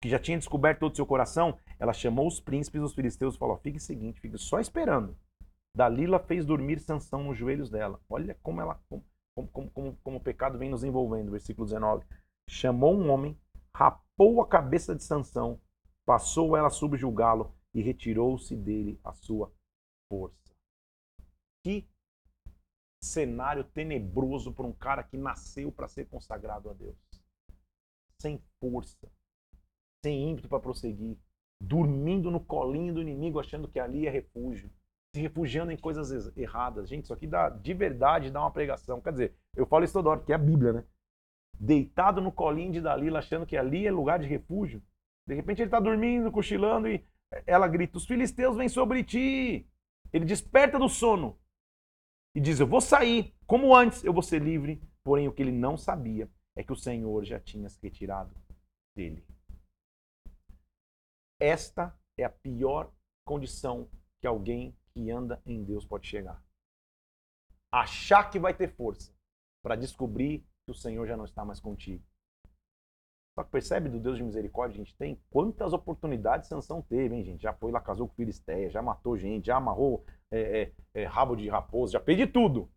[0.00, 3.38] que já tinha descoberto todo o seu coração, ela chamou os príncipes dos filisteus e
[3.38, 5.16] falou, fique seguinte, fique só esperando.
[5.76, 8.00] Dalila fez dormir Sansão nos joelhos dela.
[8.08, 9.04] Olha como ela, como,
[9.34, 12.04] como, como, como o pecado vem nos envolvendo, versículo 19.
[12.48, 13.38] Chamou um homem,
[13.74, 15.60] rapou a cabeça de Sansão,
[16.06, 19.52] passou ela a subjugá-lo e retirou-se dele a sua
[20.10, 20.52] força.
[21.64, 21.86] Que
[23.00, 26.96] cenário tenebroso para um cara que nasceu para ser consagrado a Deus.
[28.20, 29.08] Sem força,
[30.04, 31.16] sem ímpeto para prosseguir,
[31.60, 34.70] dormindo no colinho do inimigo, achando que ali é refúgio,
[35.14, 36.88] se refugiando em coisas erradas.
[36.88, 39.00] Gente, isso aqui dá de verdade dá uma pregação.
[39.00, 40.84] Quer dizer, eu falo isso toda hora, que é a Bíblia, né?
[41.58, 44.82] Deitado no colinho de Dalila, achando que ali é lugar de refúgio.
[45.26, 47.04] De repente ele está dormindo, cochilando e
[47.46, 49.68] ela grita: Os filisteus vêm sobre ti.
[50.12, 51.38] Ele desperta do sono
[52.38, 54.80] e diz: Eu vou sair, como antes, eu vou ser livre.
[55.02, 58.32] Porém, o que ele não sabia é que o Senhor já tinha se retirado
[58.94, 59.26] dele.
[61.40, 62.92] Esta é a pior
[63.24, 66.40] condição que alguém que anda em Deus pode chegar.
[67.72, 69.12] Achar que vai ter força
[69.60, 72.04] para descobrir que o Senhor já não está mais contigo.
[73.38, 75.16] Só que percebe do Deus de misericórdia a gente tem?
[75.30, 77.40] Quantas oportunidades Sansão teve, hein, gente?
[77.40, 81.36] Já foi lá, casou com Filisteia, já matou gente, já amarrou é, é, é, rabo
[81.36, 82.68] de raposa, já fez tudo.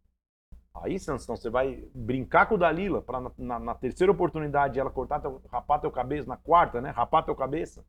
[0.75, 4.91] Aí, Sansão, você vai brincar com o Dalila para na, na, na, terceira oportunidade ela
[4.91, 6.91] cortar teu, rapar teu cabeça, na quarta, né?
[6.91, 7.83] Rapar teu cabeça.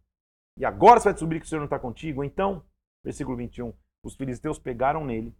[0.58, 2.24] E agora você vai descobrir que o Senhor não está contigo.
[2.24, 2.64] Então,
[3.04, 5.36] versículo 21, os filisteus pegaram nele,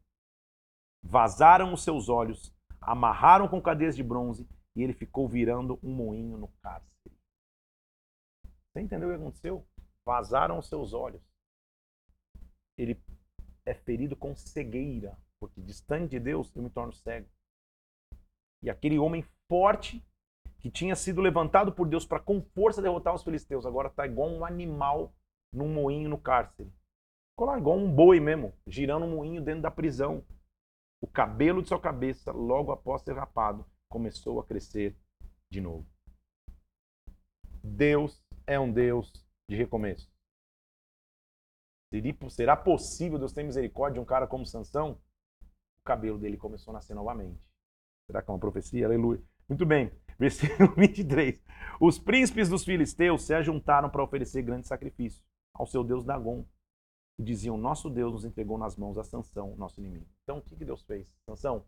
[1.02, 6.36] vazaram os seus olhos, amarraram com cadeias de bronze e ele ficou virando um moinho
[6.36, 6.92] no cárcere.
[8.72, 9.66] Você entendeu o que aconteceu?
[10.04, 11.22] Vazaram os seus olhos.
[12.78, 12.98] Ele
[13.66, 17.28] é ferido com cegueira, porque distante de Deus eu me torno cego.
[18.62, 20.02] E aquele homem forte
[20.58, 24.30] que tinha sido levantado por Deus para com força derrotar os filisteus, agora está igual
[24.30, 25.12] um animal
[25.52, 26.72] num moinho no cárcere.
[27.32, 30.24] Ficou lá igual um boi mesmo, girando um moinho dentro da prisão.
[31.00, 34.96] O cabelo de sua cabeça, logo após ser rapado, começou a crescer
[35.50, 35.86] de novo.
[37.62, 39.12] Deus é um Deus
[39.48, 40.10] de recomeço.
[42.30, 44.98] Será possível Deus ter misericórdia de um cara como Sansão?
[45.42, 47.46] O cabelo dele começou a nascer novamente.
[48.06, 48.86] Será que é uma profecia?
[48.86, 49.22] Aleluia.
[49.48, 49.92] Muito bem.
[50.18, 51.42] Versículo 23.
[51.80, 56.46] Os príncipes dos filisteus se ajuntaram para oferecer grande sacrifício ao seu Deus Dagon.
[57.18, 60.06] E diziam: Nosso Deus nos entregou nas mãos a Sansão, nosso inimigo.
[60.22, 61.06] Então o que, Deus fez?
[61.28, 61.66] Sansão,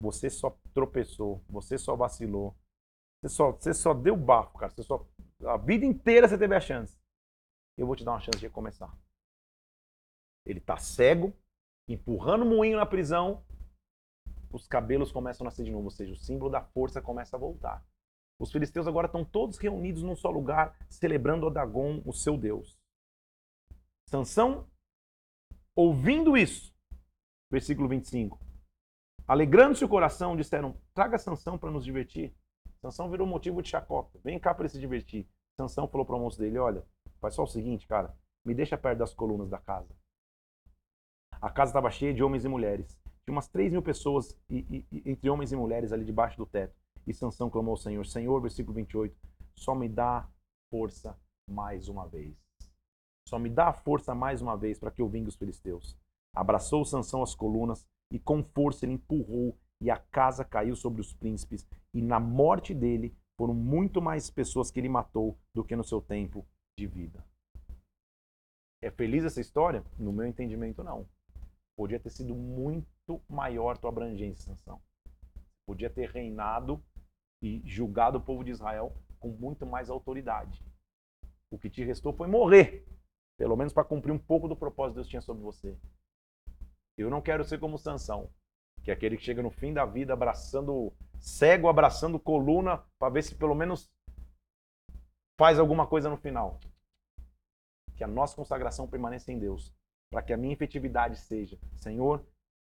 [0.00, 2.56] você só tropeçou, você só vacilou,
[3.20, 4.72] você só, você só deu bafo, cara.
[4.72, 5.06] Você só,
[5.46, 6.98] a vida inteira você teve a chance.
[7.76, 8.96] Eu vou te dar uma chance de recomeçar.
[10.46, 11.32] Ele está cego,
[11.88, 13.44] empurrando o moinho na prisão,
[14.54, 17.38] os cabelos começam a nascer de novo, ou seja, o símbolo da força começa a
[17.38, 17.84] voltar.
[18.38, 22.78] Os filisteus agora estão todos reunidos num só lugar, celebrando Dagon, o seu Deus.
[24.08, 24.70] Sansão,
[25.74, 26.72] ouvindo isso,
[27.50, 28.38] versículo 25,
[29.26, 32.32] alegrando-se o coração, disseram: Traga Sansão para nos divertir.
[32.80, 34.20] Sansão virou motivo de chacota.
[34.22, 35.28] Vem cá para se divertir.
[35.60, 36.84] Sansão falou para o moço dele: Olha,
[37.20, 39.94] faz só o seguinte, cara, me deixa perto das colunas da casa.
[41.40, 42.98] A casa estava cheia de homens e mulheres.
[43.24, 46.74] Tinha umas 3 mil pessoas e, e, entre homens e mulheres ali debaixo do teto.
[47.06, 49.16] E Sansão clamou ao Senhor: Senhor, versículo 28,
[49.56, 50.28] só me dá
[50.70, 52.36] força mais uma vez.
[53.28, 55.96] Só me dá força mais uma vez para que eu vingue os filisteus.
[56.34, 61.12] Abraçou Sansão as colunas e com força ele empurrou e a casa caiu sobre os
[61.12, 65.84] príncipes e na morte dele foram muito mais pessoas que ele matou do que no
[65.84, 66.46] seu tempo
[66.78, 67.24] de vida.
[68.82, 69.84] É feliz essa história?
[69.98, 71.08] No meu entendimento, não.
[71.76, 74.80] Podia ter sido muito maior tua abrangência, Sansão.
[75.66, 76.82] Podia ter reinado
[77.42, 80.62] e julgado o povo de Israel com muito mais autoridade.
[81.50, 82.86] O que te restou foi morrer,
[83.38, 85.76] pelo menos para cumprir um pouco do propósito que Deus tinha sobre você.
[86.96, 88.30] Eu não quero ser como Sansão,
[88.82, 90.92] que é aquele que chega no fim da vida abraçando
[91.24, 93.90] cego, abraçando coluna, para ver se pelo menos
[95.38, 96.60] faz alguma coisa no final.
[97.96, 99.74] Que a nossa consagração permaneça em Deus,
[100.10, 102.22] para que a minha efetividade seja, Senhor,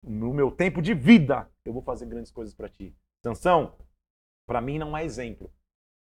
[0.04, 2.94] no meu tempo de vida, eu vou fazer grandes coisas para ti.
[3.24, 3.78] Sansão,
[4.46, 5.50] para mim não é exemplo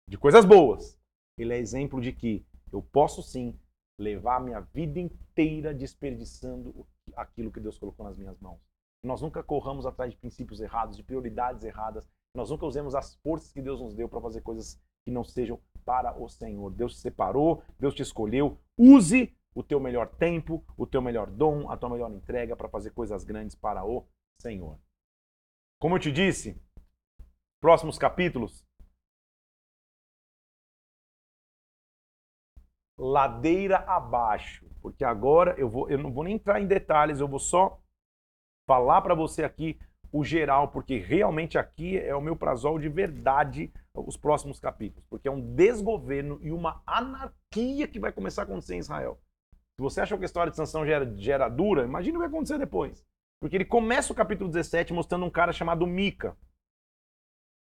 [0.09, 0.97] de coisas boas.
[1.37, 3.59] Ele é exemplo de que eu posso sim
[3.99, 8.61] levar a minha vida inteira desperdiçando aquilo que Deus colocou nas minhas mãos.
[9.03, 12.09] Nós nunca corramos atrás de princípios errados, de prioridades erradas.
[12.35, 15.61] Nós nunca usemos as forças que Deus nos deu para fazer coisas que não sejam
[15.85, 16.71] para o Senhor.
[16.71, 18.59] Deus te separou, Deus te escolheu.
[18.77, 22.91] Use o teu melhor tempo, o teu melhor dom, a tua melhor entrega para fazer
[22.91, 24.07] coisas grandes para o
[24.41, 24.79] Senhor.
[25.81, 26.61] Como eu te disse,
[27.61, 28.67] próximos capítulos,
[32.97, 37.39] ladeira abaixo, porque agora eu vou, eu não vou nem entrar em detalhes, eu vou
[37.39, 37.81] só
[38.67, 39.81] falar para você aqui
[40.13, 45.29] o geral, porque realmente aqui é o meu prazol de verdade os próximos capítulos, porque
[45.29, 49.19] é um desgoverno e uma anarquia que vai começar a acontecer em Israel.
[49.77, 52.21] Se você achou que a história de Sansão já era, já era dura, imagine o
[52.21, 53.05] que vai acontecer depois.
[53.41, 56.37] Porque ele começa o capítulo 17 mostrando um cara chamado Mica,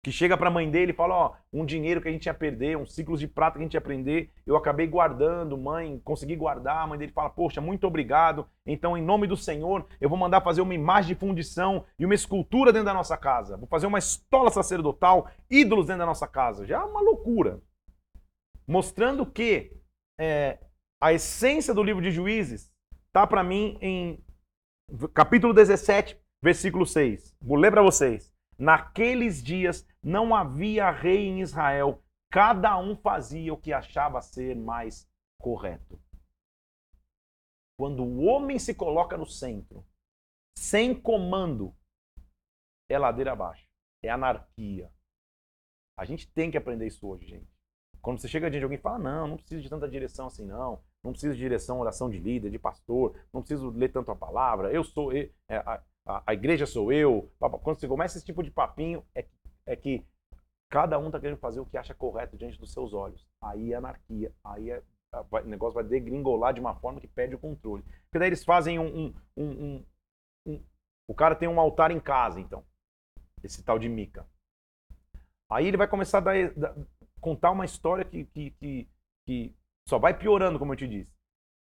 [0.05, 2.33] que chega para a mãe dele e fala: Ó, um dinheiro que a gente ia
[2.33, 6.35] perder, uns ciclos de prata que a gente ia aprender, eu acabei guardando, mãe, consegui
[6.35, 6.83] guardar.
[6.83, 8.47] A mãe dele fala: Poxa, muito obrigado.
[8.67, 12.13] Então, em nome do Senhor, eu vou mandar fazer uma imagem de fundição e uma
[12.13, 13.57] escultura dentro da nossa casa.
[13.57, 16.67] Vou fazer uma estola sacerdotal, ídolos dentro da nossa casa.
[16.67, 17.59] Já é uma loucura.
[18.67, 19.71] Mostrando que
[20.19, 20.59] é,
[21.01, 22.71] a essência do livro de Juízes
[23.07, 24.23] está para mim em
[25.15, 27.35] capítulo 17, versículo 6.
[27.41, 28.34] Vou ler para vocês.
[28.57, 35.09] Naqueles dias não havia rei em Israel, cada um fazia o que achava ser mais
[35.39, 35.99] correto.
[37.77, 39.85] Quando o homem se coloca no centro,
[40.57, 41.75] sem comando,
[42.89, 43.67] é ladeira abaixo,
[44.03, 44.91] é anarquia.
[45.97, 47.55] A gente tem que aprender isso hoje, gente.
[48.01, 50.45] Quando você chega diante de alguém e fala, não, não preciso de tanta direção assim,
[50.45, 50.83] não.
[51.03, 53.19] Não preciso de direção, oração de líder, de pastor.
[53.33, 54.71] Não preciso ler tanto a palavra.
[54.71, 55.11] Eu sou.
[55.11, 55.29] É,
[56.05, 57.31] a, a, igreja sou eu.
[57.39, 59.25] Quando você começa esse tipo de papinho, é,
[59.65, 60.05] é que
[60.69, 63.27] cada um está querendo fazer o que acha correto diante dos seus olhos.
[63.41, 64.31] Aí é anarquia.
[64.43, 64.81] Aí é,
[65.29, 67.83] vai, o negócio vai degringolar de uma forma que perde o controle.
[67.83, 69.85] Porque daí eles fazem um, um, um,
[70.47, 70.63] um
[71.07, 72.63] o cara tem um altar em casa, então.
[73.43, 74.27] Esse tal de Mica.
[75.49, 76.75] Aí ele vai começar a dar,
[77.21, 78.89] contar uma história que, que, que,
[79.27, 79.55] que
[79.87, 81.14] só vai piorando, como eu te disse.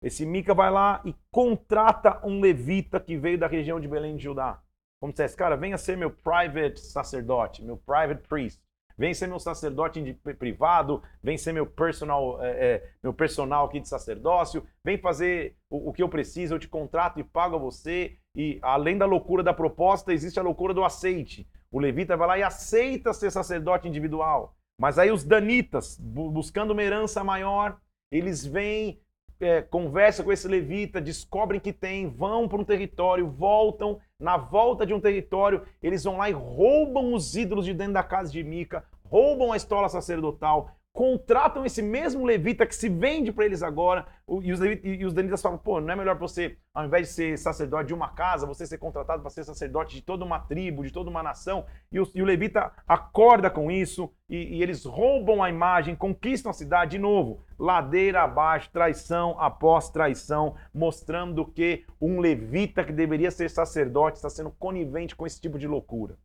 [0.03, 4.23] Esse Mica vai lá e contrata um levita que veio da região de Belém de
[4.23, 4.61] Judá.
[5.01, 8.61] Como dissesse, cara, venha ser meu private sacerdote, meu private priest.
[8.97, 13.89] Vem ser meu sacerdote privado, vem ser meu personal, é, é, meu personal aqui de
[13.89, 18.17] sacerdócio, vem fazer o, o, que eu preciso, eu te contrato e pago a você.
[18.35, 21.47] E além da loucura da proposta, existe a loucura do aceite.
[21.71, 24.55] O levita vai lá e aceita ser sacerdote individual.
[24.79, 27.79] Mas aí os danitas, buscando uma herança maior,
[28.11, 29.01] eles vêm,
[29.43, 33.99] é, conversam com esse levita, descobrem que tem, vão para um território, voltam.
[34.19, 38.03] Na volta de um território, eles vão lá e roubam os ídolos de dentro da
[38.03, 43.45] casa de Mica, roubam a estola sacerdotal, contratam esse mesmo levita que se vende para
[43.45, 44.05] eles agora,
[44.43, 47.37] e os, e os danitas falam, pô, não é melhor você, ao invés de ser
[47.39, 50.93] sacerdote de uma casa, você ser contratado para ser sacerdote de toda uma tribo, de
[50.93, 55.41] toda uma nação, e o, e o levita acorda com isso, e, e, eles roubam
[55.41, 62.19] a imagem, conquistam a cidade de novo, ladeira abaixo, traição após traição, mostrando que um
[62.19, 66.19] levita que deveria ser sacerdote está sendo conivente com esse tipo de loucura.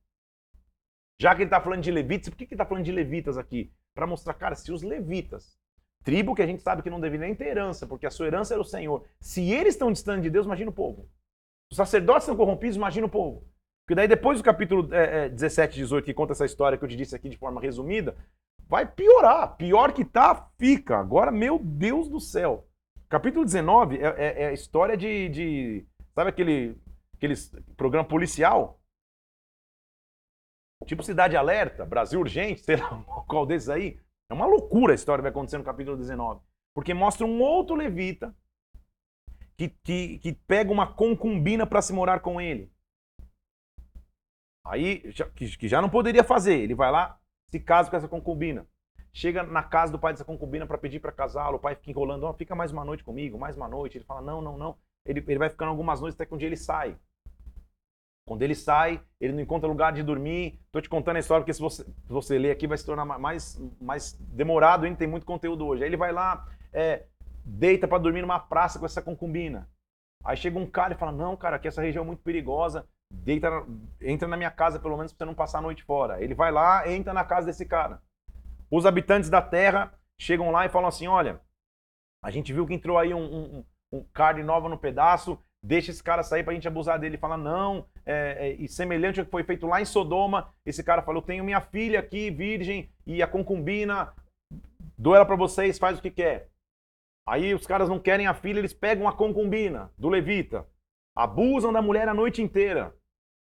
[1.21, 3.73] Já que ele está falando de levitas, por que ele está falando de levitas aqui?
[3.99, 5.59] Para mostrar, cara, se os levitas,
[6.05, 8.55] tribo que a gente sabe que não deveria nem ter herança, porque a sua herança
[8.55, 11.09] era o Senhor, se eles estão distantes de Deus, imagina o povo.
[11.69, 13.45] Os sacerdotes são corrompidos, imagina o povo.
[13.85, 16.85] Porque daí depois do capítulo é, é, 17 e 18, que conta essa história que
[16.85, 18.15] eu te disse aqui de forma resumida,
[18.69, 19.57] vai piorar.
[19.57, 20.97] Pior que tá, fica.
[20.97, 22.69] Agora, meu Deus do céu.
[23.09, 26.77] Capítulo 19 é, é, é a história de, de, Sabe aquele,
[27.17, 27.35] aquele
[27.77, 28.78] programa policial?
[30.87, 33.99] Tipo Cidade Alerta, Brasil Urgente, sei lá qual desses aí.
[34.31, 36.41] É uma loucura a história que vai acontecer no capítulo 19.
[36.75, 38.35] Porque mostra um outro levita
[39.57, 42.71] que, que, que pega uma concubina para se morar com ele.
[44.65, 46.59] Aí, já, que, que já não poderia fazer.
[46.61, 47.19] Ele vai lá,
[47.51, 48.67] se casa com essa concubina.
[49.13, 51.57] Chega na casa do pai dessa concubina para pedir para casá-lo.
[51.57, 53.99] O pai fica enrolando, oh, fica mais uma noite comigo, mais uma noite.
[53.99, 54.77] Ele fala, não, não, não.
[55.05, 56.97] Ele, ele vai ficando algumas noites até que um dia ele sai.
[58.29, 60.61] Quando ele sai, ele não encontra lugar de dormir.
[60.67, 63.07] Estou te contando a história porque se você, se você ler aqui vai se tornar
[63.07, 65.83] mais, mais demorado ainda, tem muito conteúdo hoje.
[65.83, 67.07] Aí ele vai lá, é,
[67.43, 69.67] deita para dormir numa praça com essa concubina.
[70.23, 72.87] Aí chega um cara e fala: Não, cara, aqui essa região é muito perigosa.
[73.11, 73.51] Deita,
[74.03, 76.23] entra na minha casa pelo menos para você não passar a noite fora.
[76.23, 78.03] Ele vai lá, entra na casa desse cara.
[78.71, 81.41] Os habitantes da terra chegam lá e falam assim: Olha,
[82.23, 86.03] a gente viu que entrou aí um, um, um carne nova no pedaço deixa esse
[86.03, 87.15] cara sair para a gente abusar dele.
[87.15, 90.83] Ele fala, não, é, é, e semelhante ao que foi feito lá em Sodoma, esse
[90.83, 94.13] cara falou, tenho minha filha aqui, virgem, e a concubina,
[94.97, 96.49] dou ela para vocês, faz o que quer.
[97.27, 100.67] Aí os caras não querem a filha, eles pegam a concubina do levita,
[101.17, 102.95] abusam da mulher a noite inteira,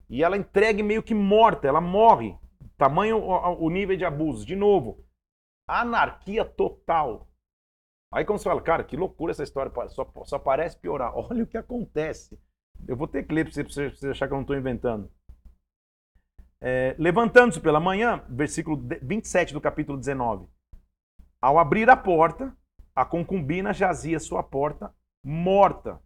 [0.09, 2.37] e ela entregue meio que morta, ela morre.
[2.77, 4.45] Tamanho o, o nível de abuso.
[4.45, 5.05] De novo,
[5.67, 7.29] anarquia total.
[8.15, 11.13] Aí quando você fala, cara, que loucura essa história, só, só parece piorar.
[11.19, 12.39] Olha o que acontece.
[12.87, 15.11] Eu vou ter ler para você, você achar que eu não estou inventando.
[16.61, 20.47] É, Levantando-se pela manhã, versículo 27 do capítulo 19.
[21.43, 22.57] Ao abrir a porta,
[22.95, 26.01] a concubina jazia sua porta morta,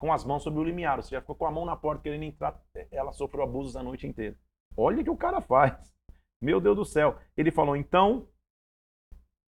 [0.00, 0.96] com as mãos sobre o limiar.
[0.96, 2.58] Ou seja, ficou com a mão na porta querendo entrar.
[2.90, 4.36] Ela sofreu abusos a noite inteira.
[4.74, 5.92] Olha o que o cara faz.
[6.40, 7.18] Meu Deus do céu.
[7.36, 8.26] Ele falou: então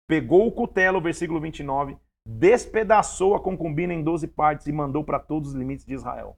[0.08, 5.50] pegou o cutelo, versículo 29, despedaçou a concubina em 12 partes e mandou para todos
[5.50, 6.38] os limites de Israel.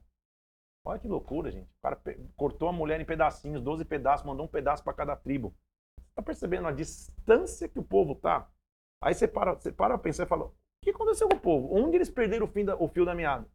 [0.84, 1.70] Olha que loucura, gente.
[1.70, 2.00] O cara
[2.36, 5.54] cortou a mulher em pedacinhos, 12 pedaços, mandou um pedaço para cada tribo.
[6.08, 8.50] Está percebendo a distância que o povo tá?
[9.02, 11.74] Aí você para, você para pensar e fala: o que aconteceu com o povo?
[11.74, 13.46] Onde eles perderam o, fim da, o fio da meada?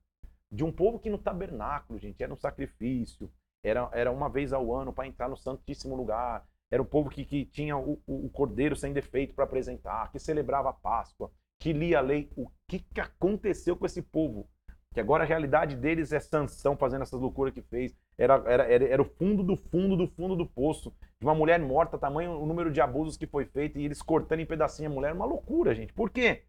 [0.52, 3.32] De um povo que no tabernáculo, gente, era um sacrifício,
[3.64, 7.26] era, era uma vez ao ano para entrar no santíssimo lugar, era o povo que,
[7.26, 12.00] que tinha o, o, cordeiro sem defeito para apresentar, que celebrava a Páscoa, que lia
[12.00, 12.30] a lei.
[12.36, 14.50] O que, que aconteceu com esse povo?
[14.94, 17.96] Que agora a realidade deles é Sansão fazendo essas loucuras que fez.
[18.18, 20.96] Era, era, era, era o fundo do fundo do fundo do poço.
[21.20, 24.40] De uma mulher morta, tamanho o número de abusos que foi feito, e eles cortando
[24.40, 25.14] em pedacinho a mulher.
[25.14, 25.94] Uma loucura, gente.
[25.94, 26.46] Por quê?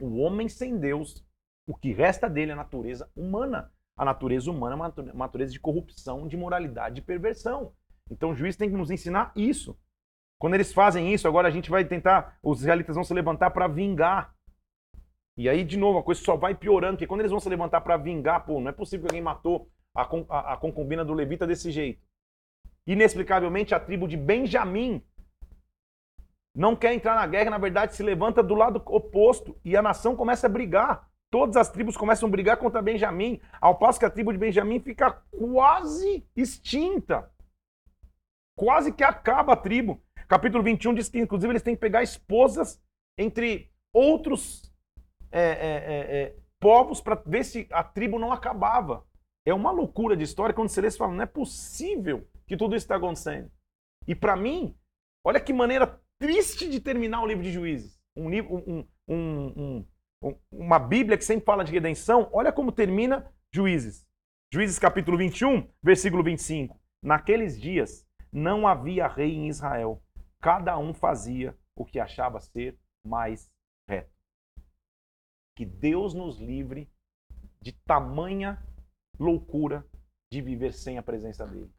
[0.00, 1.26] O homem sem Deus,
[1.66, 3.72] o que resta dele é a natureza humana.
[3.96, 7.72] A natureza humana é uma natureza de corrupção, de moralidade, de perversão.
[8.10, 9.78] Então o juiz tem que nos ensinar isso.
[10.38, 13.66] Quando eles fazem isso, agora a gente vai tentar, os israelitas vão se levantar para
[13.66, 14.34] vingar.
[15.36, 17.80] E aí, de novo, a coisa só vai piorando, porque quando eles vão se levantar
[17.80, 21.46] para vingar, pô, não é possível que alguém matou a, a, a concubina do levita
[21.46, 22.00] desse jeito.
[22.86, 25.02] Inexplicavelmente, a tribo de Benjamim
[26.54, 30.16] não quer entrar na guerra, na verdade, se levanta do lado oposto e a nação
[30.16, 31.08] começa a brigar.
[31.30, 34.80] Todas as tribos começam a brigar contra Benjamim, ao passo que a tribo de Benjamim
[34.80, 37.30] fica quase extinta.
[38.58, 40.02] Quase que acaba a tribo.
[40.26, 42.82] Capítulo 21 diz que, inclusive, eles têm que pegar esposas
[43.16, 44.74] entre outros
[45.30, 49.06] é, é, é, é povos para ver se a tribo não acabava.
[49.46, 52.74] É uma loucura de história quando você lê e fala, não é possível que tudo
[52.74, 53.48] isso está acontecendo.
[54.08, 54.76] E para mim,
[55.24, 57.96] olha que maneira triste de terminar o livro de Juízes.
[58.16, 58.28] Um,
[59.06, 59.86] um,
[60.20, 64.04] um, uma Bíblia que sempre fala de redenção, olha como termina Juízes.
[64.52, 66.76] Juízes capítulo 21, versículo 25.
[67.00, 70.02] Naqueles dias não havia rei em Israel.
[70.40, 73.50] Cada um fazia o que achava ser mais
[73.88, 74.12] reto.
[75.56, 76.90] Que Deus nos livre
[77.60, 78.62] de tamanha
[79.18, 79.84] loucura
[80.30, 81.72] de viver sem a presença dele,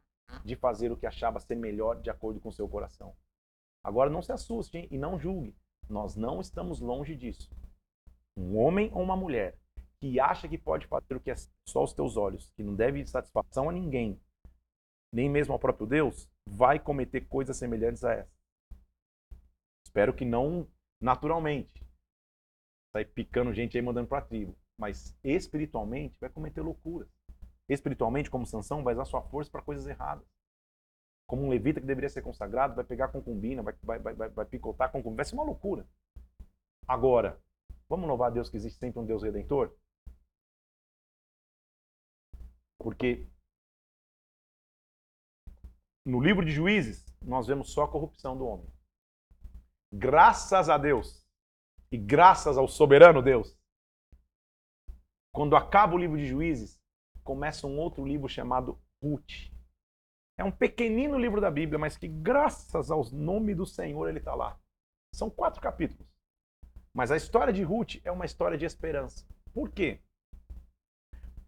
[0.44, 3.14] de fazer o que achava ser melhor de acordo com seu coração.
[3.82, 4.88] Agora não se assuste hein?
[4.90, 5.56] e não julgue.
[5.88, 7.50] Nós não estamos longe disso.
[8.36, 9.58] Um homem ou uma mulher
[10.00, 11.34] que acha que pode fazer o que é
[11.66, 14.20] só os teus olhos, que não deve satisfação a ninguém,
[15.12, 18.40] nem mesmo ao próprio Deus, vai cometer coisas semelhantes a essa.
[19.84, 20.68] Espero que não
[21.00, 21.84] naturalmente.
[22.92, 24.56] Sai picando gente aí mandando para a tribo.
[24.78, 27.08] Mas espiritualmente vai cometer loucuras.
[27.68, 30.26] Espiritualmente, como Sansão, vai usar sua força para coisas erradas.
[31.28, 34.90] Como um levita que deveria ser consagrado, vai pegar concubina, vai, vai, vai, vai picotar
[34.90, 35.16] concubina.
[35.16, 35.86] Vai ser uma loucura.
[36.88, 37.40] Agora,
[37.88, 39.76] vamos louvar a Deus que existe sempre um Deus redentor?
[42.78, 43.28] Porque
[46.04, 48.66] no livro de Juízes, nós vemos só a corrupção do homem.
[49.92, 51.26] Graças a Deus
[51.90, 53.58] e graças ao soberano Deus,
[55.32, 56.80] quando acaba o livro de Juízes,
[57.22, 59.50] começa um outro livro chamado Ruth.
[60.38, 64.34] É um pequenino livro da Bíblia, mas que graças ao nome do Senhor ele está
[64.34, 64.58] lá.
[65.14, 66.08] São quatro capítulos.
[66.94, 69.26] Mas a história de Ruth é uma história de esperança.
[69.52, 70.00] Por quê?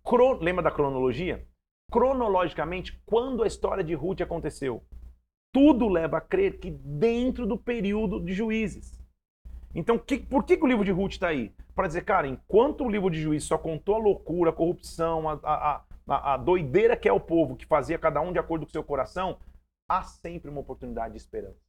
[0.04, 0.34] Cro...
[0.34, 1.48] Lembra da cronologia?
[1.92, 4.82] Cronologicamente, quando a história de Ruth aconteceu?
[5.52, 8.98] Tudo leva a crer que dentro do período de juízes.
[9.74, 11.54] Então, que, por que, que, o livro de Ruth está aí?
[11.74, 15.38] Para dizer, cara, enquanto o livro de juízes só contou a loucura, a corrupção, a,
[15.42, 18.72] a, a, a doideira que é o povo, que fazia cada um de acordo com
[18.72, 19.38] seu coração,
[19.86, 21.60] há sempre uma oportunidade de esperança.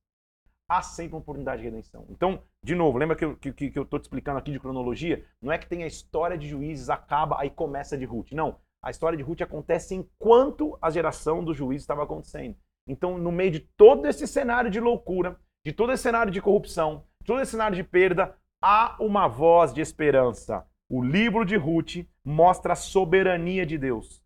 [0.69, 2.05] Há sempre uma oportunidade de redenção.
[2.09, 5.25] Então, de novo, lembra que eu, que, que eu te explicando aqui de cronologia?
[5.41, 8.31] Não é que tem a história de juízes, acaba, aí começa de Ruth.
[8.31, 8.57] Não.
[8.83, 12.57] A história de Ruth acontece enquanto a geração dos juízes estava acontecendo.
[12.85, 17.05] Então, no meio de todo esse cenário de loucura, de todo esse cenário de corrupção,
[17.21, 20.67] de todo esse cenário de perda, há uma voz de esperança.
[20.91, 24.21] O livro de Ruth mostra a soberania de Deus.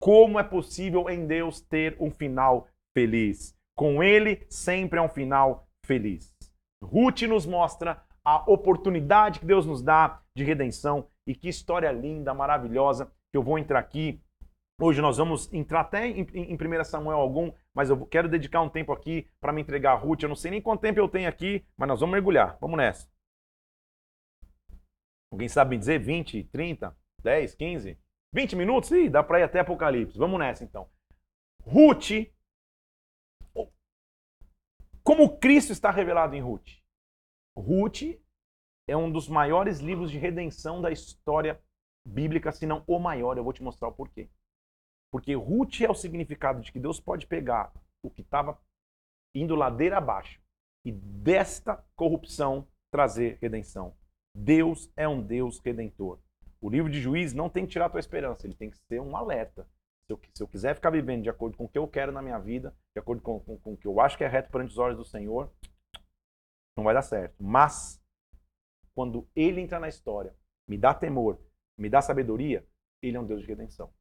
[0.00, 3.56] Como é possível em Deus ter um final feliz?
[3.76, 6.34] Com Ele sempre é um final feliz.
[6.82, 12.34] Ruth nos mostra a oportunidade que Deus nos dá de redenção e que história linda,
[12.34, 14.22] maravilhosa, que eu vou entrar aqui
[14.80, 18.68] Hoje nós vamos entrar até em, em, 1 Samuel algum, mas eu quero dedicar um
[18.68, 20.24] tempo aqui para me entregar a Ruth.
[20.24, 22.58] Eu não sei nem quanto tempo eu tenho aqui, mas nós vamos mergulhar.
[22.60, 23.08] Vamos nessa.
[25.30, 27.98] Alguém sabe me dizer 20, 30, 10, 15?
[28.34, 28.90] 20 minutos?
[28.90, 30.18] Ih, dá para ir até Apocalipse.
[30.18, 30.90] Vamos nessa então.
[31.64, 32.28] Ruth.
[35.04, 36.70] Como Cristo está revelado em Ruth?
[37.56, 38.02] Ruth
[38.88, 41.62] é um dos maiores livros de redenção da história
[42.04, 43.36] bíblica, se não o maior.
[43.36, 44.28] Eu vou te mostrar o porquê.
[45.10, 47.72] Porque Ruth é o significado de que Deus pode pegar
[48.02, 48.58] o que estava
[49.34, 50.40] indo ladeira abaixo
[50.84, 53.94] e desta corrupção trazer redenção.
[54.34, 56.18] Deus é um Deus redentor.
[56.60, 59.00] O livro de Juízes não tem que tirar a tua esperança, ele tem que ser
[59.00, 59.68] um alerta.
[60.06, 62.22] Se eu, se eu quiser ficar vivendo de acordo com o que eu quero na
[62.22, 64.70] minha vida, de acordo com, com, com o que eu acho que é reto perante
[64.70, 65.50] os olhos do Senhor,
[66.76, 67.34] não vai dar certo.
[67.40, 68.00] Mas,
[68.94, 70.34] quando ele entra na história,
[70.68, 71.38] me dá temor,
[71.78, 72.66] me dá sabedoria,
[73.02, 73.92] ele é um Deus de redenção.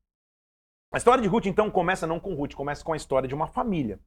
[0.94, 3.48] A história de Ruth, então, começa não com Ruth, começa com a história de uma
[3.48, 4.00] família,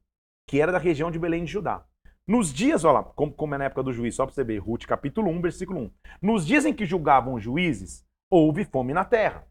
[0.47, 1.85] que era da região de Belém de Judá.
[2.27, 4.59] Nos dias, olha lá, como, como é na época do juiz, só para você ver,
[4.59, 5.91] Ruth capítulo 1, versículo 1.
[6.21, 9.47] Nos dias em que julgavam os juízes, houve fome na terra.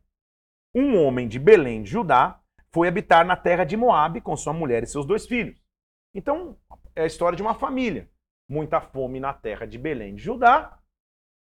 [0.75, 2.41] Um homem de Belém de Judá
[2.73, 5.63] foi habitar na terra de Moabe com sua mulher e seus dois filhos.
[6.13, 6.57] Então,
[6.97, 8.11] é a história de uma família.
[8.49, 10.79] Muita fome na terra de Belém de Judá.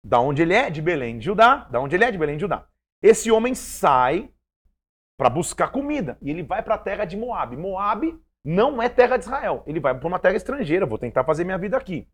[0.05, 0.71] Da onde ele é?
[0.71, 1.69] De Belém de Judá.
[1.71, 2.11] Da onde ele é?
[2.11, 2.67] De Belém de Judá.
[3.03, 4.33] Esse homem sai
[5.19, 6.19] para buscar comida.
[6.23, 7.57] E ele vai para a terra de Moab.
[7.57, 9.63] Moab não é terra de Israel.
[9.67, 10.87] Ele vai para uma terra estrangeira.
[10.87, 12.09] Vou tentar fazer minha vida aqui.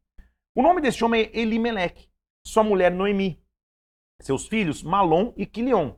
[0.55, 2.11] O nome desse homem é Elimelech.
[2.47, 3.43] Sua mulher Noemi.
[4.21, 5.95] Seus filhos Malom e Quilion.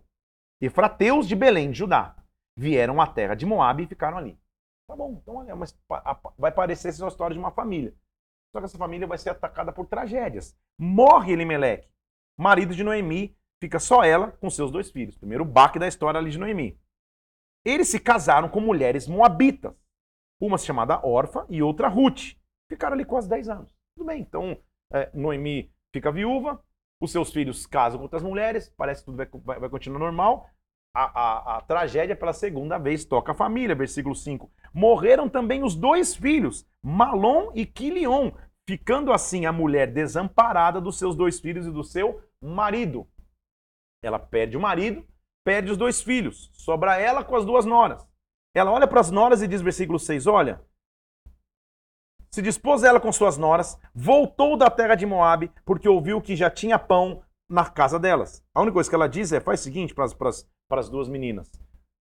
[0.61, 2.17] Efrateus de Belém, de Judá.
[2.57, 4.39] Vieram à terra de Moab e ficaram ali.
[4.89, 5.79] Tá bom, então olha, mas
[6.37, 7.95] vai parecer essa história de uma família.
[8.53, 10.57] Só que essa família vai ser atacada por tragédias.
[10.79, 11.89] Morre Elimelech,
[12.39, 15.17] marido de Noemi, fica só ela com seus dois filhos.
[15.17, 16.81] Primeiro baque da história ali de Noemi.
[17.65, 19.75] Eles se casaram com mulheres moabitas.
[20.41, 22.37] Uma chamada Orfa e outra Ruth.
[22.71, 23.75] Ficaram ali quase 10 anos.
[23.97, 24.57] Tudo bem, então
[24.93, 26.63] é, Noemi fica viúva,
[27.01, 30.49] os seus filhos casam com outras mulheres, parece que tudo vai, vai, vai continuar normal.
[30.95, 34.51] A, a, a, tragédia pela segunda vez toca a família, versículo 5.
[34.73, 38.33] Morreram também os dois filhos, Malom e Quilion,
[38.67, 43.07] ficando assim a mulher desamparada dos seus dois filhos e do seu marido.
[44.03, 45.07] Ela perde o marido
[45.49, 48.07] perde os dois filhos, sobra ela com as duas noras.
[48.55, 50.63] Ela olha para as noras e diz, versículo 6, olha,
[52.31, 56.51] se dispôs ela com suas noras, voltou da terra de Moabe, porque ouviu que já
[56.51, 58.45] tinha pão na casa delas.
[58.55, 61.51] A única coisa que ela diz é, faz o seguinte para as, duas meninas.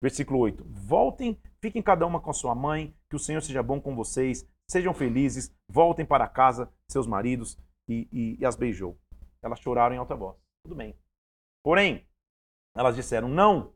[0.00, 3.94] Versículo 8, voltem, fiquem cada uma com sua mãe, que o Senhor seja bom com
[3.94, 7.56] vocês, sejam felizes, voltem para casa, seus maridos,
[7.88, 8.98] e, e, e as beijou.
[9.40, 10.36] Elas choraram em alta voz.
[10.64, 10.96] Tudo bem.
[11.64, 12.06] Porém,
[12.74, 13.72] elas disseram: Não,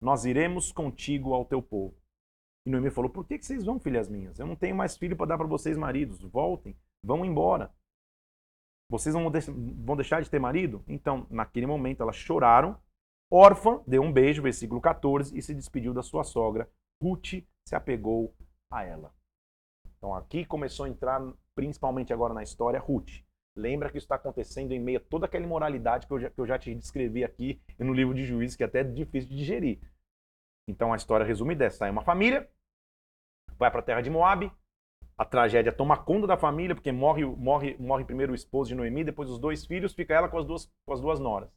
[0.00, 1.96] nós iremos contigo ao teu povo.
[2.66, 4.38] E Noemi falou: Por que, que vocês vão, filhas minhas?
[4.38, 6.20] Eu não tenho mais filho para dar para vocês, maridos.
[6.22, 7.72] Voltem, vão embora.
[8.90, 10.82] Vocês vão, deixar de ter marido?
[10.88, 12.80] Então, naquele momento, elas choraram.
[13.30, 16.70] Órfã deu um beijo, versículo 14, e se despediu da sua sogra.
[17.02, 18.34] Ruth se apegou
[18.70, 19.14] a ela.
[19.96, 21.20] Então, aqui começou a entrar,
[21.54, 23.22] principalmente agora na história, Ruth.
[23.56, 26.40] Lembra que isso está acontecendo em meio a toda aquela imoralidade que eu, já, que
[26.40, 29.80] eu já te descrevi aqui no livro de Juízes, que é até difícil de digerir.
[30.68, 31.78] Então a história resume dessa.
[31.78, 32.48] Sai uma família,
[33.58, 34.52] vai para a terra de Moab,
[35.18, 39.02] a tragédia toma conta da família, porque morre, morre, morre primeiro o esposo de Noemi,
[39.02, 41.50] depois os dois filhos, fica ela com as duas, com as duas noras.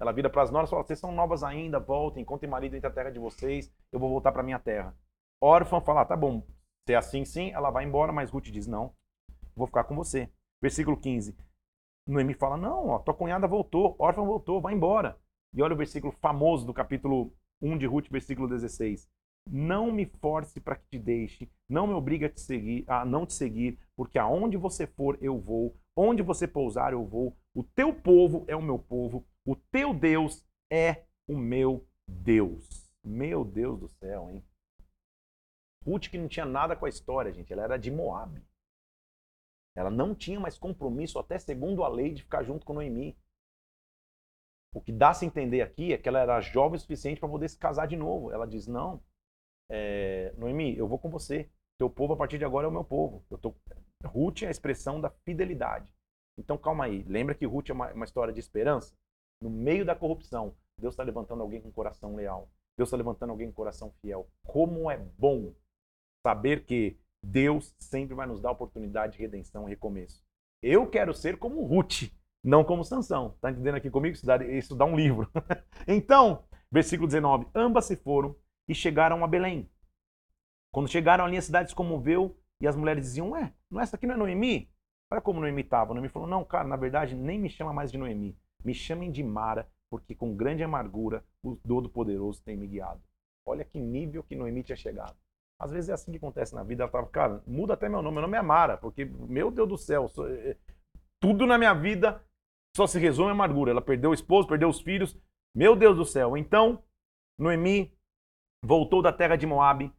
[0.00, 2.86] Ela vira para as noras e fala: Vocês são novas ainda, voltem, encontrem marido entre
[2.88, 4.96] a terra de vocês, eu vou voltar para minha terra.
[5.40, 6.42] Órfã fala: Tá bom,
[6.86, 8.94] se é assim, sim, ela vai embora, mas Ruth diz: Não,
[9.54, 10.30] vou ficar com você.
[10.62, 11.36] Versículo 15.
[12.06, 15.18] Noemi fala: Não, ó, tua cunhada voltou, órfã voltou, vai embora.
[15.52, 19.08] E olha o versículo famoso do capítulo 1 de Ruth, versículo 16.
[19.46, 23.26] Não me force para que te deixe, não me obrigue a, te seguir, a não
[23.26, 27.36] te seguir, porque aonde você for eu vou, onde você pousar eu vou.
[27.54, 32.90] O teu povo é o meu povo, o teu Deus é o meu Deus.
[33.02, 34.44] Meu Deus do céu, hein?
[35.84, 38.40] Ruth que não tinha nada com a história, gente, ela era de Moab.
[39.74, 43.16] Ela não tinha mais compromisso, até segundo a lei, de ficar junto com Noemi.
[44.74, 47.58] O que dá-se entender aqui é que ela era jovem o suficiente para poder se
[47.58, 48.30] casar de novo.
[48.30, 49.02] Ela diz: Não,
[49.70, 51.50] é, Noemi, eu vou com você.
[51.78, 53.24] Teu povo a partir de agora é o meu povo.
[53.30, 53.54] Eu tô...
[54.04, 55.90] Ruth é a expressão da fidelidade.
[56.38, 57.02] Então calma aí.
[57.04, 58.94] Lembra que Ruth é uma, uma história de esperança?
[59.42, 62.50] No meio da corrupção, Deus está levantando alguém com coração leal.
[62.76, 64.28] Deus está levantando alguém com coração fiel.
[64.46, 65.54] Como é bom
[66.26, 70.22] saber que Deus sempre vai nos dar oportunidade de redenção e recomeço.
[70.62, 72.10] Eu quero ser como Ruth,
[72.44, 73.32] não como Sansão.
[73.34, 74.16] Está entendendo aqui comigo?
[74.50, 75.30] Isso dá um livro.
[75.86, 77.46] então, versículo 19.
[77.54, 78.36] Ambas se foram
[78.68, 79.70] e chegaram a Belém.
[80.72, 84.06] Quando chegaram ali, a cidade se comoveu e as mulheres diziam: Ué, não, essa aqui
[84.06, 84.70] não é Noemi?
[85.12, 85.92] Olha como Noemi estava.
[85.92, 88.36] Noemi falou: Não, cara, na verdade, nem me chama mais de Noemi.
[88.64, 93.02] Me chamem de Mara, porque com grande amargura o Todo-Poderoso tem me guiado.
[93.46, 95.16] Olha que nível que Noemi tinha chegado.
[95.58, 96.84] Às vezes é assim que acontece na vida.
[96.84, 98.14] Ela fala, cara, muda até meu nome.
[98.14, 100.10] Meu nome é Mara, porque, meu Deus do céu.
[100.28, 100.56] Eh,
[101.20, 102.24] tudo na minha vida
[102.74, 103.72] só se resume a amargura.
[103.72, 105.18] Ela perdeu o esposo, perdeu os filhos.
[105.54, 106.36] Meu Deus do céu.
[106.36, 106.82] Então,
[107.38, 107.92] Noemi
[108.64, 109.92] voltou da terra de Moabe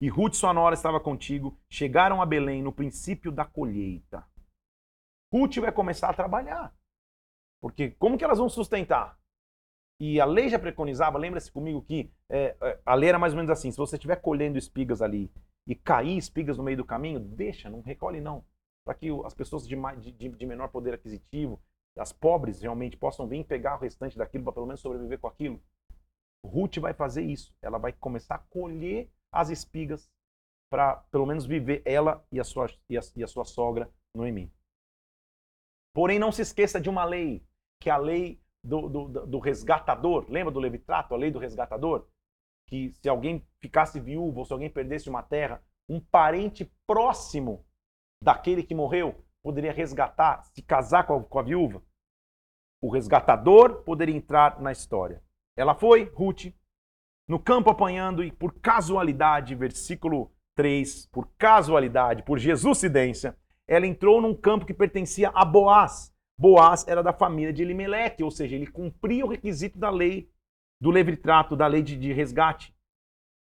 [0.00, 1.58] e Ruth, sua nora, estava contigo.
[1.68, 4.24] Chegaram a Belém no princípio da colheita.
[5.32, 6.74] Ruth vai começar a trabalhar.
[7.60, 9.18] Porque como que elas vão sustentar?
[10.00, 13.36] E a lei já preconizava, lembra-se comigo que é, é, a lei era mais ou
[13.36, 15.30] menos assim: se você estiver colhendo espigas ali
[15.66, 18.44] e cair espigas no meio do caminho, deixa, não recolhe não.
[18.84, 19.76] Para que as pessoas de,
[20.12, 21.60] de, de, menor poder aquisitivo,
[21.98, 25.60] as pobres realmente possam vir pegar o restante daquilo para pelo menos sobreviver com aquilo.
[26.46, 27.52] Ruth vai fazer isso.
[27.60, 30.08] Ela vai começar a colher as espigas
[30.70, 34.50] para pelo menos viver ela e a sua, e a, e a sua sogra Noemi.
[35.98, 37.44] Porém, não se esqueça de uma lei,
[37.82, 40.26] que é a lei do, do, do resgatador.
[40.28, 42.06] Lembra do Levitrato, a lei do resgatador?
[42.68, 47.66] Que se alguém ficasse viúvo ou se alguém perdesse uma terra, um parente próximo
[48.22, 51.82] daquele que morreu poderia resgatar, se casar com a, com a viúva.
[52.80, 55.20] O resgatador poderia entrar na história.
[55.56, 56.54] Ela foi, Ruth,
[57.26, 63.36] no campo apanhando e por casualidade, versículo 3, por casualidade, por Jesuscidência,
[63.68, 66.10] ela entrou num campo que pertencia a Boaz.
[66.40, 70.30] Boaz era da família de Elimeleque, ou seja, ele cumpria o requisito da lei
[70.80, 72.74] do livre-trato, da lei de, de, resgate.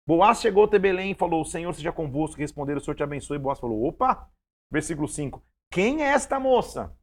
[0.06, 2.40] Boaz chegou até Belém e falou: O Senhor seja convosco.
[2.40, 3.38] Responderam: O Senhor te abençoe.
[3.38, 4.30] Boaz falou: Opa!
[4.70, 6.96] Versículo 5: Quem é esta moça?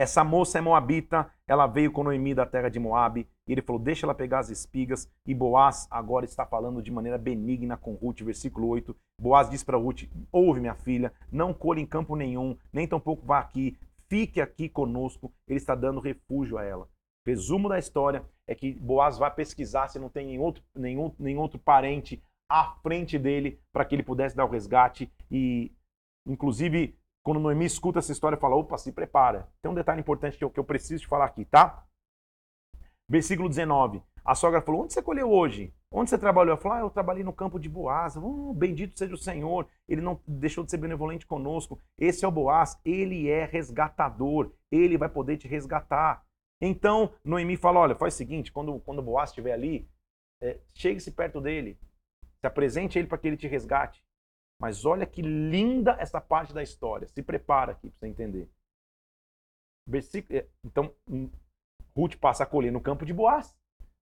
[0.00, 3.28] Essa moça é moabita, ela veio com Noemi da terra de Moabe.
[3.46, 5.12] E ele falou: Deixa ela pegar as espigas.
[5.26, 8.22] E Boaz agora está falando de maneira benigna com Ruth.
[8.22, 12.88] Versículo 8: Boaz diz para Ruth: Ouve, minha filha, não colhe em campo nenhum, nem
[12.88, 13.76] tampouco vá aqui
[14.08, 15.30] fique aqui conosco.
[15.46, 16.88] Ele está dando refúgio a ela.
[17.26, 21.40] Resumo da história é que Boaz vai pesquisar se não tem nenhum outro, nenhum, nenhum
[21.40, 25.12] outro parente à frente dele para que ele pudesse dar o resgate.
[25.30, 25.70] E,
[26.26, 29.48] inclusive, quando Noemi escuta essa história, fala: opa, se prepara.
[29.62, 31.84] Tem um detalhe importante que eu, que eu preciso te falar aqui, tá?
[33.08, 34.02] Versículo 19.
[34.24, 35.74] A sogra falou: Onde você colheu hoje?
[35.92, 36.52] Onde você trabalhou?
[36.52, 38.16] Ela falou: ah, Eu trabalhei no campo de Boaz.
[38.16, 39.66] Oh, bendito seja o Senhor.
[39.88, 41.80] Ele não deixou de ser benevolente conosco.
[41.98, 42.80] Esse é o Boaz.
[42.84, 44.52] Ele é resgatador.
[44.70, 46.24] Ele vai poder te resgatar.
[46.60, 49.90] Então, Noemi fala: Olha, faz o seguinte: quando, quando Boaz estiver ali,
[50.40, 51.78] é, chegue-se perto dele.
[52.40, 54.02] Se apresente ele para que ele te resgate.
[54.60, 57.08] Mas olha que linda essa parte da história.
[57.08, 58.50] Se prepara aqui para você entender.
[59.86, 61.30] versículo, é, então, hum,
[61.96, 63.58] Ruth passa a colher no campo de Boaz,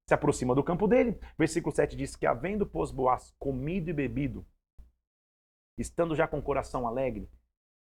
[0.08, 1.18] se aproxima do campo dele.
[1.38, 4.44] Versículo 7 diz que, havendo, pois, Boaz comido e bebido,
[5.78, 7.30] estando já com o coração alegre,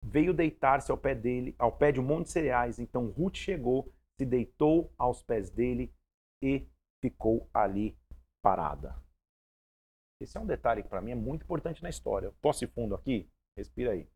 [0.04, 2.80] veio deitar-se ao pé dele, ao pé de um monte de cereais.
[2.80, 5.94] Então Ruth chegou, se deitou aos pés dele
[6.44, 6.68] e
[7.00, 7.96] ficou ali
[8.42, 9.05] parada.
[10.22, 12.32] Esse é um detalhe que para mim é muito importante na história.
[12.42, 13.30] Posso ir fundo aqui?
[13.58, 14.10] Respira aí.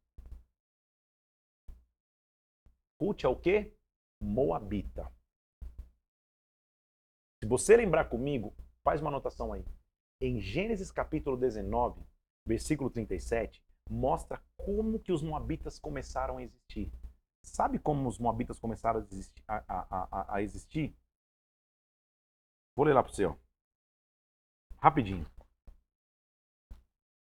[3.02, 3.74] Ruth é o quê?
[4.22, 5.12] Moabita.
[7.42, 9.64] Se você lembrar comigo, faz uma anotação aí.
[10.22, 12.06] Em Gênesis capítulo 19,
[12.46, 16.92] versículo 37, mostra como que os moabitas começaram a existir.
[17.46, 19.44] Sabe como os moabitas começaram a existir?
[19.48, 20.94] A, a, a existir?
[22.76, 23.26] Vou ler lá para você.
[23.26, 23.36] Ó.
[24.82, 25.26] Rapidinho.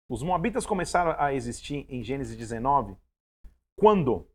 [0.10, 2.98] Os moabitas começaram a existir em Gênesis 19
[3.78, 4.28] quando,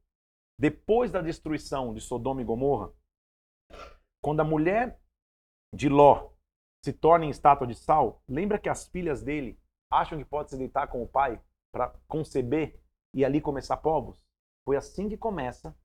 [0.57, 2.93] depois da destruição de Sodoma e Gomorra,
[4.23, 5.01] quando a mulher
[5.75, 6.31] de Ló
[6.85, 9.61] se torna em estátua de sal, lembra que as filhas dele
[9.91, 12.81] acham que pode se deitar com o pai para conceber
[13.13, 14.25] e ali começar povos?
[14.65, 15.77] Foi assim que começa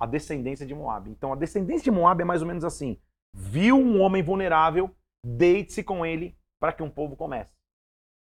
[0.00, 1.10] a descendência de Moab.
[1.10, 2.98] Então a descendência de Moab é mais ou menos assim:
[3.34, 7.54] viu um homem vulnerável, deite-se com ele para que um povo comece.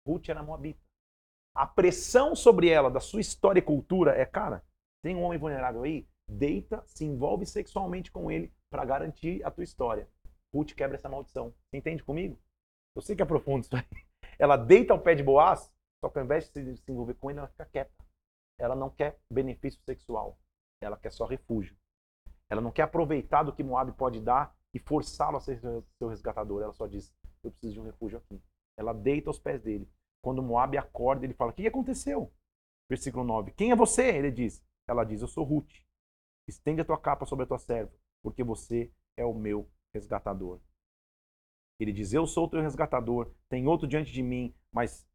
[0.05, 0.86] Ruth era moabita.
[1.57, 4.63] A pressão sobre ela da sua história e cultura é, cara,
[5.03, 9.65] tem um homem vulnerável aí, deita, se envolve sexualmente com ele para garantir a tua
[9.65, 10.07] história.
[10.55, 11.55] Ruth quebra essa maldição.
[11.71, 12.39] Você entende comigo?
[12.95, 13.85] Eu sei que é profundo isso aí.
[14.39, 17.39] Ela deita ao pé de Boaz só que ao invés de se envolver com ele,
[17.39, 17.93] ela fica quieta.
[18.59, 20.39] Ela não quer benefício sexual.
[20.81, 21.77] Ela quer só refúgio.
[22.49, 25.59] Ela não quer aproveitar do que Moab pode dar e forçá-lo a ser
[25.99, 26.63] seu resgatador.
[26.63, 28.41] Ela só diz: Eu preciso de um refúgio aqui.
[28.79, 29.91] Ela deita aos pés dele.
[30.27, 32.35] Quando Moab acorda, ele fala: O que aconteceu?
[32.91, 34.09] Versículo 9: Quem é você?
[34.09, 34.61] Ele diz.
[34.89, 35.71] Ela diz: Eu sou Ruth.
[36.49, 40.61] Estende a tua capa sobre a tua serva, porque você é o meu resgatador.
[41.79, 43.33] Ele diz: Eu sou o teu resgatador.
[43.49, 45.09] Tem outro diante de mim, mas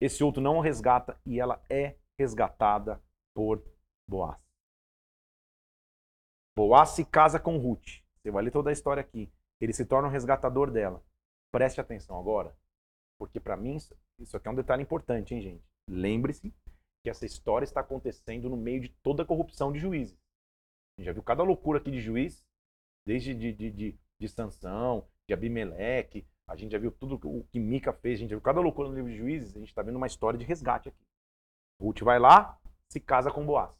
[0.00, 3.02] esse outro não resgata e ela é resgatada
[3.34, 3.60] por
[4.08, 4.40] Boaz.
[6.56, 8.00] Boaz se casa com Ruth.
[8.14, 9.28] Você vai ler toda a história aqui.
[9.60, 11.04] Ele se torna um resgatador dela.
[11.52, 12.56] Preste atenção agora,
[13.18, 13.76] porque para mim
[14.18, 15.64] isso aqui é um detalhe importante, hein, gente?
[15.88, 16.54] Lembre-se
[17.02, 20.18] que essa história está acontecendo no meio de toda a corrupção de juízes.
[20.96, 22.44] A gente já viu cada loucura aqui de juiz,
[23.06, 27.58] desde de, de, de, de Sansão, de Abimeleque, a gente já viu tudo o que
[27.58, 29.82] Mica fez, a gente já viu cada loucura no livro de juízes, a gente está
[29.82, 31.04] vendo uma história de resgate aqui.
[31.80, 32.58] Ruth vai lá,
[32.88, 33.74] se casa com Boaz.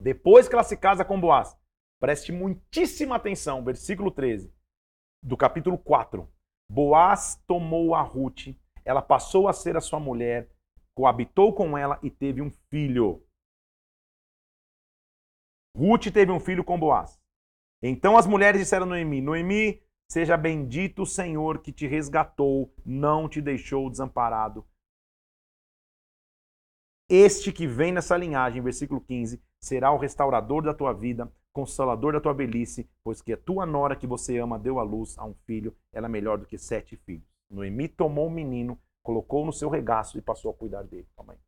[0.00, 1.58] Depois que ela se casa com Boaz,
[1.98, 4.52] preste muitíssima atenção, versículo 13
[5.22, 6.30] do capítulo 4.
[6.70, 8.48] Boaz tomou a Ruth,
[8.84, 10.50] ela passou a ser a sua mulher,
[10.94, 13.22] coabitou com ela e teve um filho.
[15.76, 17.20] Ruth teve um filho com Boaz.
[17.82, 23.28] Então as mulheres disseram a Noemi: Noemi, Seja bendito o Senhor que te resgatou, não
[23.28, 24.64] te deixou desamparado.
[27.08, 32.20] Este que vem nessa linhagem, versículo 15, será o restaurador da tua vida, consolador da
[32.20, 35.32] tua velhice, pois que a tua nora que você ama deu à luz a um
[35.46, 37.26] filho, ela é melhor do que sete filhos.
[37.48, 41.08] Noemi tomou o menino, colocou no seu regaço e passou a cuidar dele.
[41.16, 41.38] Calma aí.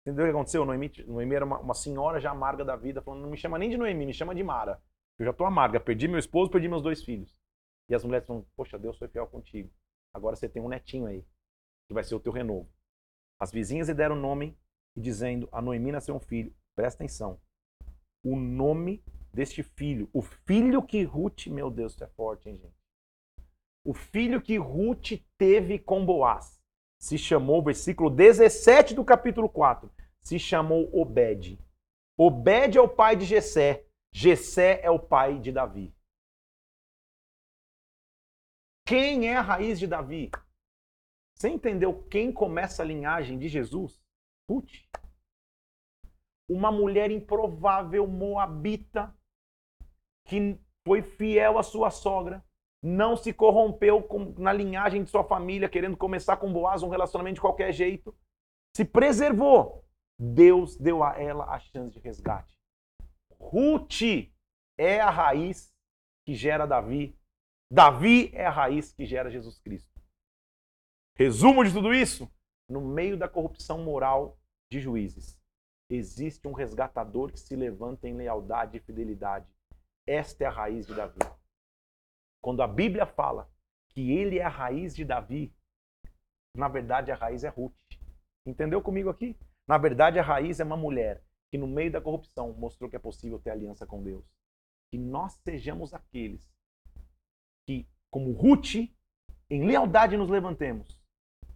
[0.00, 0.64] Entendeu o que aconteceu?
[0.64, 3.70] Noemi, Noemi era uma, uma senhora já amarga da vida, falando: não me chama nem
[3.70, 4.82] de Noemi, me chama de Mara.
[5.16, 5.78] Eu já estou amarga.
[5.78, 7.38] Perdi meu esposo, perdi meus dois filhos.
[7.88, 9.70] E as mulheres falam: Poxa, Deus foi fiel contigo.
[10.12, 11.24] Agora você tem um netinho aí,
[11.86, 12.68] que vai ser o teu renovo.
[13.38, 14.58] As vizinhas lhe deram nome
[14.96, 16.52] e dizendo: A Noemi nasceu um filho.
[16.74, 17.38] Presta atenção.
[18.24, 19.02] O nome
[19.32, 22.82] deste filho, o filho que Ruth, meu Deus, isso é forte, hein, gente?
[23.84, 26.62] O filho que Ruth teve com Boaz
[27.00, 31.58] se chamou, versículo 17 do capítulo 4, se chamou Obed.
[32.16, 33.84] Obed é o pai de Jessé.
[34.12, 35.92] Jessé é o pai de Davi.
[38.86, 40.30] Quem é a raiz de Davi?
[41.34, 44.00] Você entendeu quem começa a linhagem de Jesus?
[44.48, 44.70] Ruth.
[46.52, 49.14] Uma mulher improvável moabita
[50.26, 52.44] que foi fiel à sua sogra,
[52.82, 57.36] não se corrompeu com, na linhagem de sua família, querendo começar com Boaz um relacionamento
[57.36, 58.14] de qualquer jeito,
[58.76, 59.82] se preservou.
[60.18, 62.54] Deus deu a ela a chance de resgate.
[63.38, 64.02] Ruth
[64.78, 65.74] é a raiz
[66.26, 67.18] que gera Davi.
[67.72, 69.90] Davi é a raiz que gera Jesus Cristo.
[71.16, 72.30] Resumo de tudo isso:
[72.68, 74.38] no meio da corrupção moral
[74.70, 75.41] de juízes,
[75.94, 79.46] existe um resgatador que se levanta em lealdade e fidelidade.
[80.06, 81.18] Esta é a raiz de Davi.
[82.40, 83.50] Quando a Bíblia fala
[83.90, 85.54] que ele é a raiz de Davi,
[86.56, 87.74] na verdade a raiz é Ruth.
[88.46, 89.38] Entendeu comigo aqui?
[89.68, 92.98] Na verdade a raiz é uma mulher que no meio da corrupção mostrou que é
[92.98, 94.24] possível ter aliança com Deus.
[94.90, 96.50] Que nós sejamos aqueles
[97.66, 98.74] que, como Ruth,
[99.50, 101.00] em lealdade nos levantemos,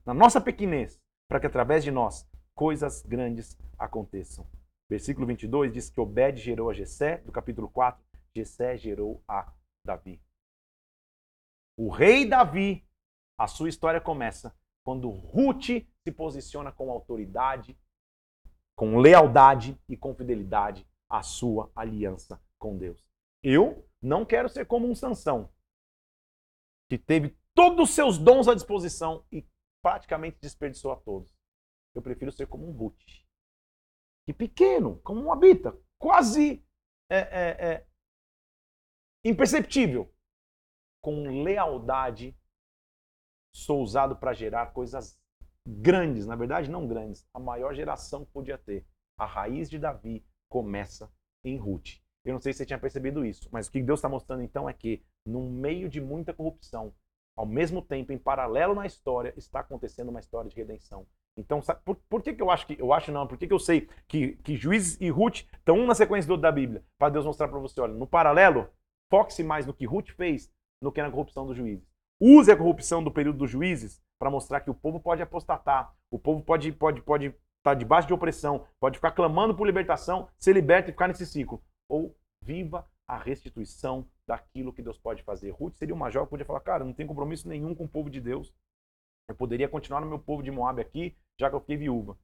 [0.04, 4.48] na nossa pequenez, para que através de nós coisas grandes aconteçam.
[4.88, 8.02] Versículo 22 diz que Obed gerou a Jessé, do capítulo 4,
[8.34, 9.52] Jessé gerou a
[9.84, 10.20] Davi.
[11.78, 12.84] O rei Davi,
[13.38, 17.78] a sua história começa quando Ruth se posiciona com autoridade,
[18.74, 23.06] com lealdade e com fidelidade à sua aliança com Deus.
[23.42, 25.52] Eu não quero ser como um Sansão,
[26.88, 29.46] que teve todos os seus dons à disposição e
[29.82, 31.35] praticamente desperdiçou a todos.
[31.96, 33.00] Eu prefiro ser como um Ruth,
[34.26, 36.62] que pequeno, como um habita, quase
[37.10, 37.86] é, é, é,
[39.24, 40.12] imperceptível,
[41.02, 42.36] com lealdade,
[43.54, 45.18] sou usado para gerar coisas
[45.66, 48.86] grandes, na verdade não grandes, a maior geração que podia ter.
[49.18, 51.10] A raiz de Davi começa
[51.42, 51.98] em Ruth.
[52.24, 54.68] Eu não sei se você tinha percebido isso, mas o que Deus está mostrando então
[54.68, 56.94] é que, no meio de muita corrupção,
[57.36, 61.06] ao mesmo tempo, em paralelo na história, está acontecendo uma história de redenção.
[61.36, 62.80] Então, sabe, por, por, que, que eu acho que.
[62.80, 65.86] Eu acho não, por que, que eu sei que, que Juízes e Ruth estão um
[65.86, 66.82] na sequência do outro da Bíblia?
[66.98, 68.68] Para Deus mostrar para você, olha, no paralelo,
[69.10, 70.50] foque-se mais no que Ruth fez
[70.82, 71.86] do que na corrupção dos juízes.
[72.20, 76.18] Use a corrupção do período dos juízes para mostrar que o povo pode apostatar, o
[76.18, 80.54] povo pode pode pode estar tá debaixo de opressão, pode ficar clamando por libertação, ser
[80.54, 81.62] liberto e ficar nesse ciclo.
[81.88, 85.50] Ou viva a restituição daquilo que Deus pode fazer.
[85.50, 88.10] Ruth seria uma jovem que podia falar, cara, não tem compromisso nenhum com o povo
[88.10, 88.52] de Deus.
[89.28, 92.16] Eu poderia continuar no meu povo de Moab aqui, já que eu fiquei viúva.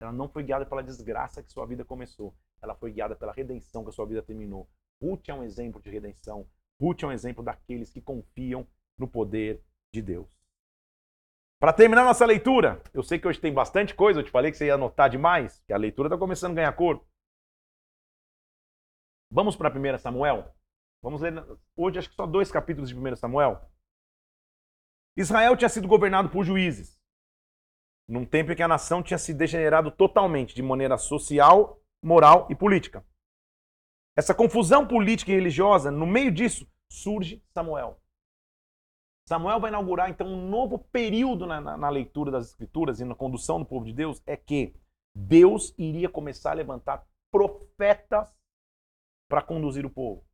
[0.00, 2.34] Ela não foi guiada pela desgraça que sua vida começou.
[2.62, 4.68] Ela foi guiada pela redenção que sua vida terminou.
[5.02, 6.48] Ruth é um exemplo de redenção.
[6.80, 8.66] Ruth é um exemplo daqueles que confiam
[8.98, 9.62] no poder
[9.92, 10.28] de Deus.
[11.58, 14.56] Para terminar nossa leitura, eu sei que hoje tem bastante coisa, eu te falei que
[14.56, 17.04] você ia anotar demais, que a leitura está começando a ganhar cor.
[19.30, 20.54] Vamos para 1 Samuel?
[21.02, 21.34] Vamos ler
[21.76, 23.69] hoje, acho que só dois capítulos de 1 Samuel.
[25.20, 26.98] Israel tinha sido governado por juízes,
[28.08, 32.54] num tempo em que a nação tinha se degenerado totalmente, de maneira social, moral e
[32.54, 33.04] política.
[34.16, 38.00] Essa confusão política e religiosa, no meio disso, surge Samuel.
[39.28, 43.14] Samuel vai inaugurar então um novo período na, na, na, leitura das Escrituras e na
[43.14, 44.20] condução do povo de Deus.
[44.26, 44.74] É que
[45.14, 48.28] Deus iria começar a levantar profetas
[49.28, 50.24] para conduzir o povo.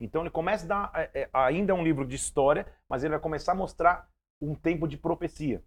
[0.00, 3.10] Então ele começa a dar, é, é, ainda é um livro de história, mas ele
[3.10, 4.08] vai começar a mostrar
[4.40, 5.62] um tempo de profecia.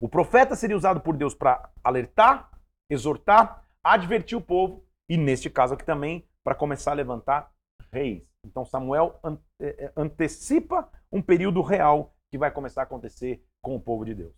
[0.00, 2.50] O profeta seria usado por Deus para alertar,
[2.88, 7.52] exortar, advertir o povo e, neste caso aqui também, para começar a levantar
[7.92, 8.26] reis.
[8.46, 9.20] Então Samuel
[9.60, 14.14] é, é, antecipa um período real que vai começar a acontecer com o povo de
[14.14, 14.34] Deus.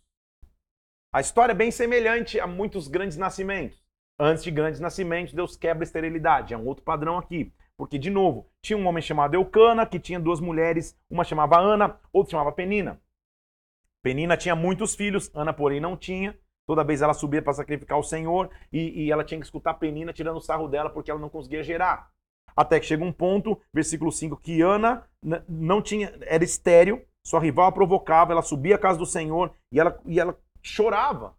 [1.14, 3.80] A história é bem semelhante a muitos grandes nascimentos.
[4.18, 6.54] Antes de grandes nascimentos, Deus quebra a esterilidade.
[6.54, 7.52] É um outro padrão aqui.
[7.76, 11.98] Porque, de novo, tinha um homem chamado Eucana, que tinha duas mulheres, uma chamava Ana,
[12.12, 13.00] outra chamava Penina.
[14.02, 16.36] Penina tinha muitos filhos, Ana, porém, não tinha.
[16.66, 20.12] Toda vez ela subia para sacrificar o Senhor e, e, ela tinha que escutar Penina
[20.12, 22.10] tirando o sarro dela porque ela não conseguia gerar.
[22.56, 25.04] Até que chega um ponto, versículo 5, que Ana
[25.48, 29.80] não tinha, era estéreo, sua rival a provocava, ela subia à casa do Senhor e
[29.80, 31.36] ela, e ela chorava.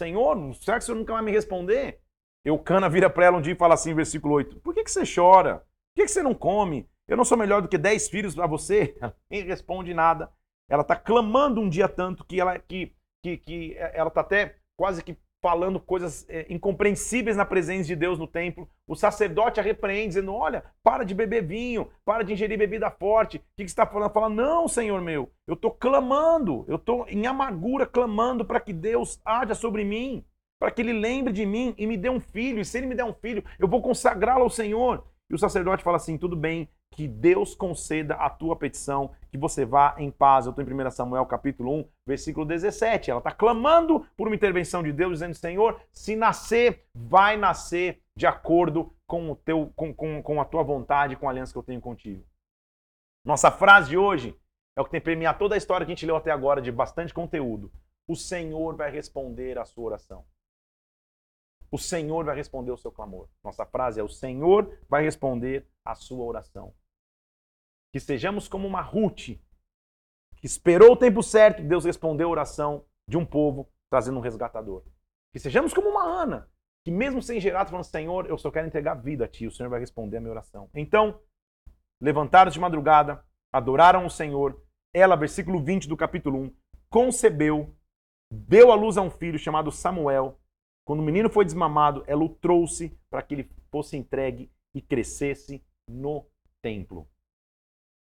[0.00, 2.00] Senhor, será que o Senhor nunca vai me responder?
[2.48, 5.02] Eucana vira para ela um dia e fala assim, versículo 8, por que, que você
[5.04, 5.58] chora?
[5.58, 6.88] Por que, que você não come?
[7.06, 8.96] Eu não sou melhor do que dez filhos para você?
[9.30, 10.30] Nem responde nada.
[10.68, 12.92] Ela está clamando um dia tanto que ela que,
[13.22, 18.18] que, que ela está até quase que falando coisas é, incompreensíveis na presença de Deus
[18.18, 18.68] no templo.
[18.86, 23.38] O sacerdote a repreende, dizendo: Olha, para de beber vinho, para de ingerir bebida forte.
[23.38, 24.12] O que, que você está falando?
[24.12, 29.20] Fala: Não, Senhor meu, eu estou clamando, eu estou em amargura clamando para que Deus
[29.24, 30.24] haja sobre mim,
[30.58, 32.60] para que Ele lembre de mim e me dê um filho.
[32.60, 35.04] E se Ele me der um filho, eu vou consagrá-lo ao Senhor.
[35.30, 39.64] E o sacerdote fala assim: Tudo bem, que Deus conceda a tua petição, que você
[39.64, 40.46] vá em paz.
[40.46, 43.10] Eu estou em 1 Samuel capítulo 1, versículo 17.
[43.10, 48.26] Ela está clamando por uma intervenção de Deus, dizendo: Senhor, se nascer, vai nascer de
[48.26, 51.62] acordo com, o teu, com, com, com a tua vontade, com a aliança que eu
[51.62, 52.24] tenho contigo.
[53.24, 54.34] Nossa frase de hoje
[54.76, 56.72] é o que tem premiado toda a história que a gente leu até agora, de
[56.72, 57.70] bastante conteúdo.
[58.08, 60.24] O Senhor vai responder a sua oração.
[61.70, 63.28] O Senhor vai responder o seu clamor.
[63.44, 66.74] Nossa frase é: O Senhor vai responder a sua oração.
[67.92, 69.38] Que sejamos como uma Ruth,
[70.36, 74.84] que esperou o tempo certo, Deus respondeu a oração de um povo trazendo um resgatador.
[75.32, 76.48] Que sejamos como uma Ana,
[76.84, 79.68] que mesmo sem gerar, falando, Senhor, eu só quero entregar vida a Ti, o Senhor
[79.68, 80.70] vai responder a minha oração.
[80.74, 81.20] Então,
[82.00, 84.62] levantaram de madrugada, adoraram o Senhor.
[84.94, 86.56] Ela, versículo 20 do capítulo 1,
[86.88, 87.74] concebeu,
[88.30, 90.40] deu à luz a um filho chamado Samuel.
[90.88, 95.62] Quando o menino foi desmamado, ela o trouxe para que ele fosse entregue e crescesse
[95.86, 96.24] no
[96.62, 97.06] templo.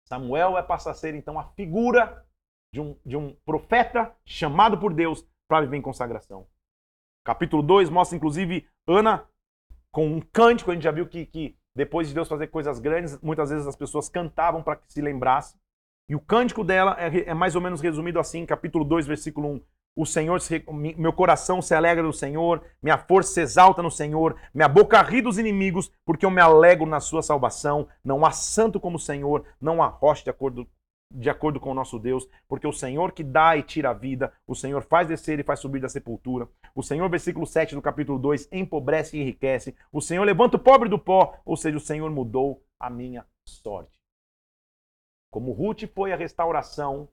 [0.08, 2.24] Samuel vai passar a ser então a figura
[2.72, 6.46] de um, de um profeta chamado por Deus para viver em consagração.
[7.24, 9.28] Capítulo 2 mostra inclusive Ana
[9.90, 13.20] com um cântico, a gente já viu que, que depois de Deus fazer coisas grandes,
[13.20, 15.58] muitas vezes as pessoas cantavam para que se lembrasse.
[16.08, 19.60] E o cântico dela é, é, mais ou menos resumido assim, capítulo 2, versículo 1.
[19.98, 20.62] O Senhor, se,
[20.98, 25.22] meu coração se alegra no Senhor, minha força se exalta no Senhor, minha boca ri
[25.22, 27.88] dos inimigos, porque eu me alegro na sua salvação.
[28.04, 30.68] Não há santo como o Senhor, não há rocha de acordo,
[31.10, 34.30] de acordo com o nosso Deus, porque o Senhor que dá e tira a vida,
[34.46, 36.46] o Senhor faz descer e faz subir da sepultura.
[36.74, 39.74] O Senhor, versículo 7 do capítulo 2, empobrece e enriquece.
[39.90, 43.98] O Senhor levanta o pobre do pó, ou seja, o Senhor mudou a minha sorte.
[45.30, 47.08] Como Ruth foi a restauração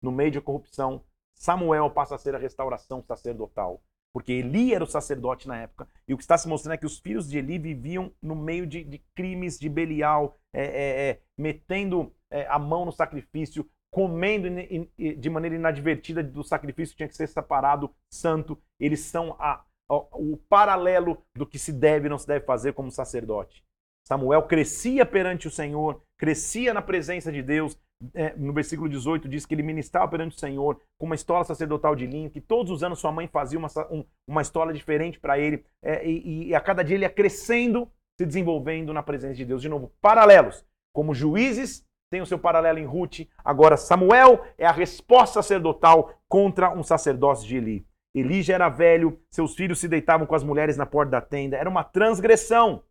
[0.00, 1.04] no meio de corrupção,
[1.34, 3.82] Samuel passa a ser a restauração sacerdotal.
[4.12, 5.88] Porque Eli era o sacerdote na época.
[6.06, 8.66] E o que está se mostrando é que os filhos de Eli viviam no meio
[8.66, 14.48] de, de crimes de Belial, é, é, é, metendo é, a mão no sacrifício, comendo
[14.96, 18.60] de maneira inadvertida do sacrifício, tinha que ser separado, santo.
[18.78, 22.74] Eles são a, a, o paralelo do que se deve e não se deve fazer
[22.74, 23.64] como sacerdote.
[24.06, 27.78] Samuel crescia perante o Senhor, crescia na presença de Deus,
[28.14, 31.94] é, no versículo 18 diz que ele ministrava perante o Senhor com uma estola sacerdotal
[31.94, 35.38] de linho, que todos os anos sua mãe fazia uma, um, uma estola diferente para
[35.38, 37.88] ele, é, e, e, a cada dia ele ia crescendo,
[38.18, 39.62] se desenvolvendo na presença de Deus.
[39.62, 40.64] De novo, paralelos.
[40.92, 46.70] Como juízes, tem o seu paralelo em Ruth, agora Samuel é a resposta sacerdotal contra
[46.70, 47.86] um sacerdócio de Eli.
[48.14, 51.56] Eli já era velho, seus filhos se deitavam com as mulheres na porta da tenda,
[51.56, 52.82] era uma transgressão.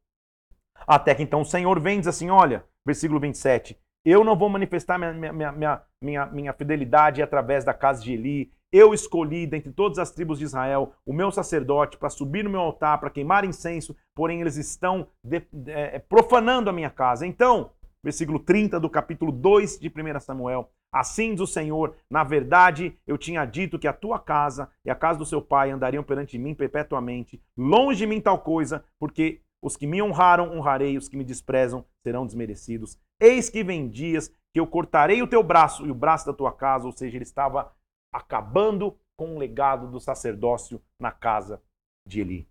[0.88, 3.78] Até que então o Senhor vem e diz assim: olha, versículo 27.
[4.04, 8.52] Eu não vou manifestar minha, minha, minha, minha, minha fidelidade através da casa de Eli.
[8.72, 12.62] Eu escolhi dentre todas as tribos de Israel o meu sacerdote para subir no meu
[12.62, 17.28] altar, para queimar incenso, porém eles estão de, é, profanando a minha casa.
[17.28, 17.72] Então,
[18.04, 20.70] versículo 30 do capítulo 2 de 1 Samuel.
[20.92, 24.96] Assim diz o Senhor: Na verdade, eu tinha dito que a tua casa e a
[24.96, 27.42] casa do seu pai andariam perante mim perpetuamente.
[27.58, 31.86] Longe de mim tal coisa, porque os que me honraram, honrarei, os que me desprezam
[32.03, 32.97] serão desmerecidos.
[33.20, 36.51] Eis que vem dias que eu cortarei o teu braço e o braço da tua
[36.51, 37.76] casa, ou seja, ele estava
[38.12, 41.62] acabando com o legado do sacerdócio na casa
[42.05, 42.49] de Eli.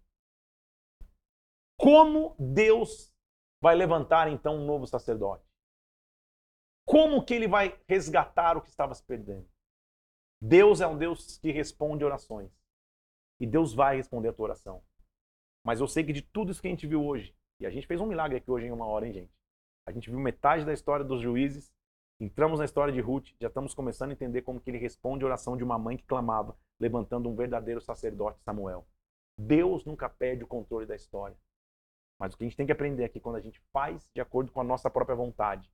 [1.76, 3.12] Como Deus
[3.60, 5.44] vai levantar então um novo sacerdote?
[6.86, 9.48] Como que ele vai resgatar o que estava se perdendo?
[10.40, 12.50] Deus é um Deus que responde orações.
[13.38, 14.82] E Deus vai responder a tua oração.
[15.64, 17.86] Mas eu sei que de tudo isso que a gente viu hoje, e a gente
[17.86, 19.32] fez um milagre aqui hoje em uma hora, hein, gente?
[19.86, 21.72] A gente viu metade da história dos juízes,
[22.18, 25.26] entramos na história de Ruth, já estamos começando a entender como que ele responde a
[25.26, 28.86] oração de uma mãe que clamava, levantando um verdadeiro sacerdote, Samuel.
[29.36, 31.36] Deus nunca perde o controle da história.
[32.18, 34.52] Mas o que a gente tem que aprender aqui, quando a gente faz de acordo
[34.52, 35.70] com a nossa própria vontade,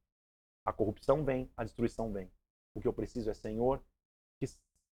[0.64, 2.30] a corrupção vem, a destruição vem.
[2.74, 3.82] O que eu preciso é, Senhor,
[4.38, 4.46] que,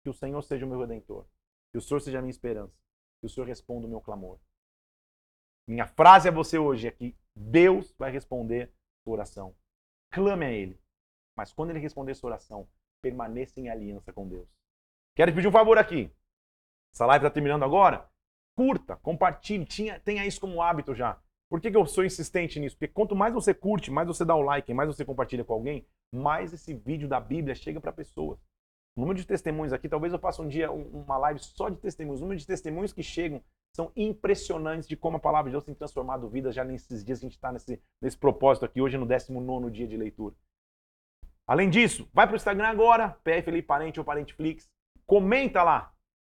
[0.02, 1.24] que o Senhor seja o meu redentor,
[1.70, 2.74] que o Senhor seja a minha esperança,
[3.20, 4.38] que o Senhor responda o meu clamor.
[5.68, 9.54] Minha frase a você hoje é que Deus vai responder sua oração.
[10.12, 10.80] Clame a Ele.
[11.36, 12.68] Mas quando Ele responder sua oração,
[13.02, 14.48] permaneça em aliança com Deus.
[15.14, 16.10] Quero te pedir um favor aqui.
[16.94, 18.08] Essa live está terminando agora.
[18.56, 21.20] Curta, compartilhe, tinha, tenha isso como hábito já.
[21.48, 22.76] Por que, que eu sou insistente nisso?
[22.76, 25.86] Porque quanto mais você curte, mais você dá o like, mais você compartilha com alguém,
[26.12, 28.38] mais esse vídeo da Bíblia chega para pessoas.
[28.96, 32.20] O número de testemunhos aqui, talvez eu faça um dia uma live só de testemunhos.
[32.20, 33.42] O número de testemunhos que chegam
[33.74, 37.26] são impressionantes de como a palavra de Deus tem transformado vidas já nesses dias que
[37.26, 40.34] a gente está nesse, nesse propósito aqui, hoje no 19 dia de leitura.
[41.46, 44.68] Além disso, vai para o Instagram agora, PF Parente ou Parenteflix,
[45.06, 45.92] comenta lá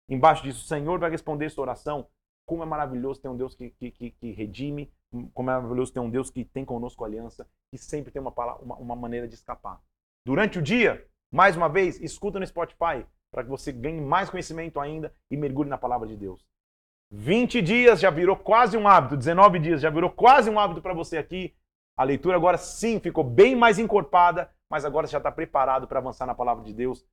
[0.09, 2.09] embaixo disso, o Senhor vai responder sua oração.
[2.45, 4.91] Como é maravilhoso ter um Deus que, que, que, que redime,
[5.35, 8.77] como é maravilhoso ter um Deus que tem conosco aliança, que sempre tem uma, uma,
[8.77, 9.81] uma maneira de escapar.
[10.27, 14.81] Durante o dia, mais uma vez, escuta no Spotify, para que você ganhe mais conhecimento
[14.81, 16.47] ainda e mergulhe na palavra de Deus.
[17.11, 20.93] 20 dias já virou quase um hábito, 19 dias já virou quase um hábito para
[20.93, 21.55] você aqui.
[21.97, 25.99] A leitura agora sim ficou bem mais encorpada, mas agora você já está preparado para
[25.99, 27.05] avançar na palavra de Deus.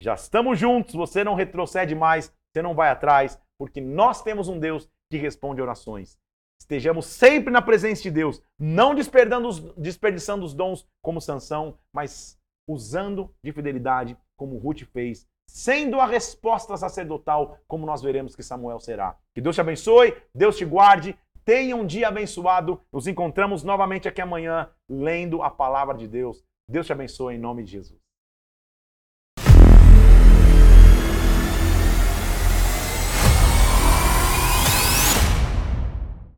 [0.00, 4.58] Já estamos juntos, você não retrocede mais, você não vai atrás, porque nós temos um
[4.58, 6.18] Deus que responde orações.
[6.60, 13.52] Estejamos sempre na presença de Deus, não desperdiçando os, dons como Sansão, mas usando de
[13.52, 19.16] fidelidade como Ruth fez sendo a resposta sacerdotal, como nós veremos que Samuel será.
[19.34, 22.80] Que Deus te abençoe, Deus te guarde, tenha um dia abençoado.
[22.92, 26.42] Nos encontramos novamente aqui amanhã, lendo a palavra de Deus.
[26.68, 28.03] Deus te abençoe em nome de Jesus.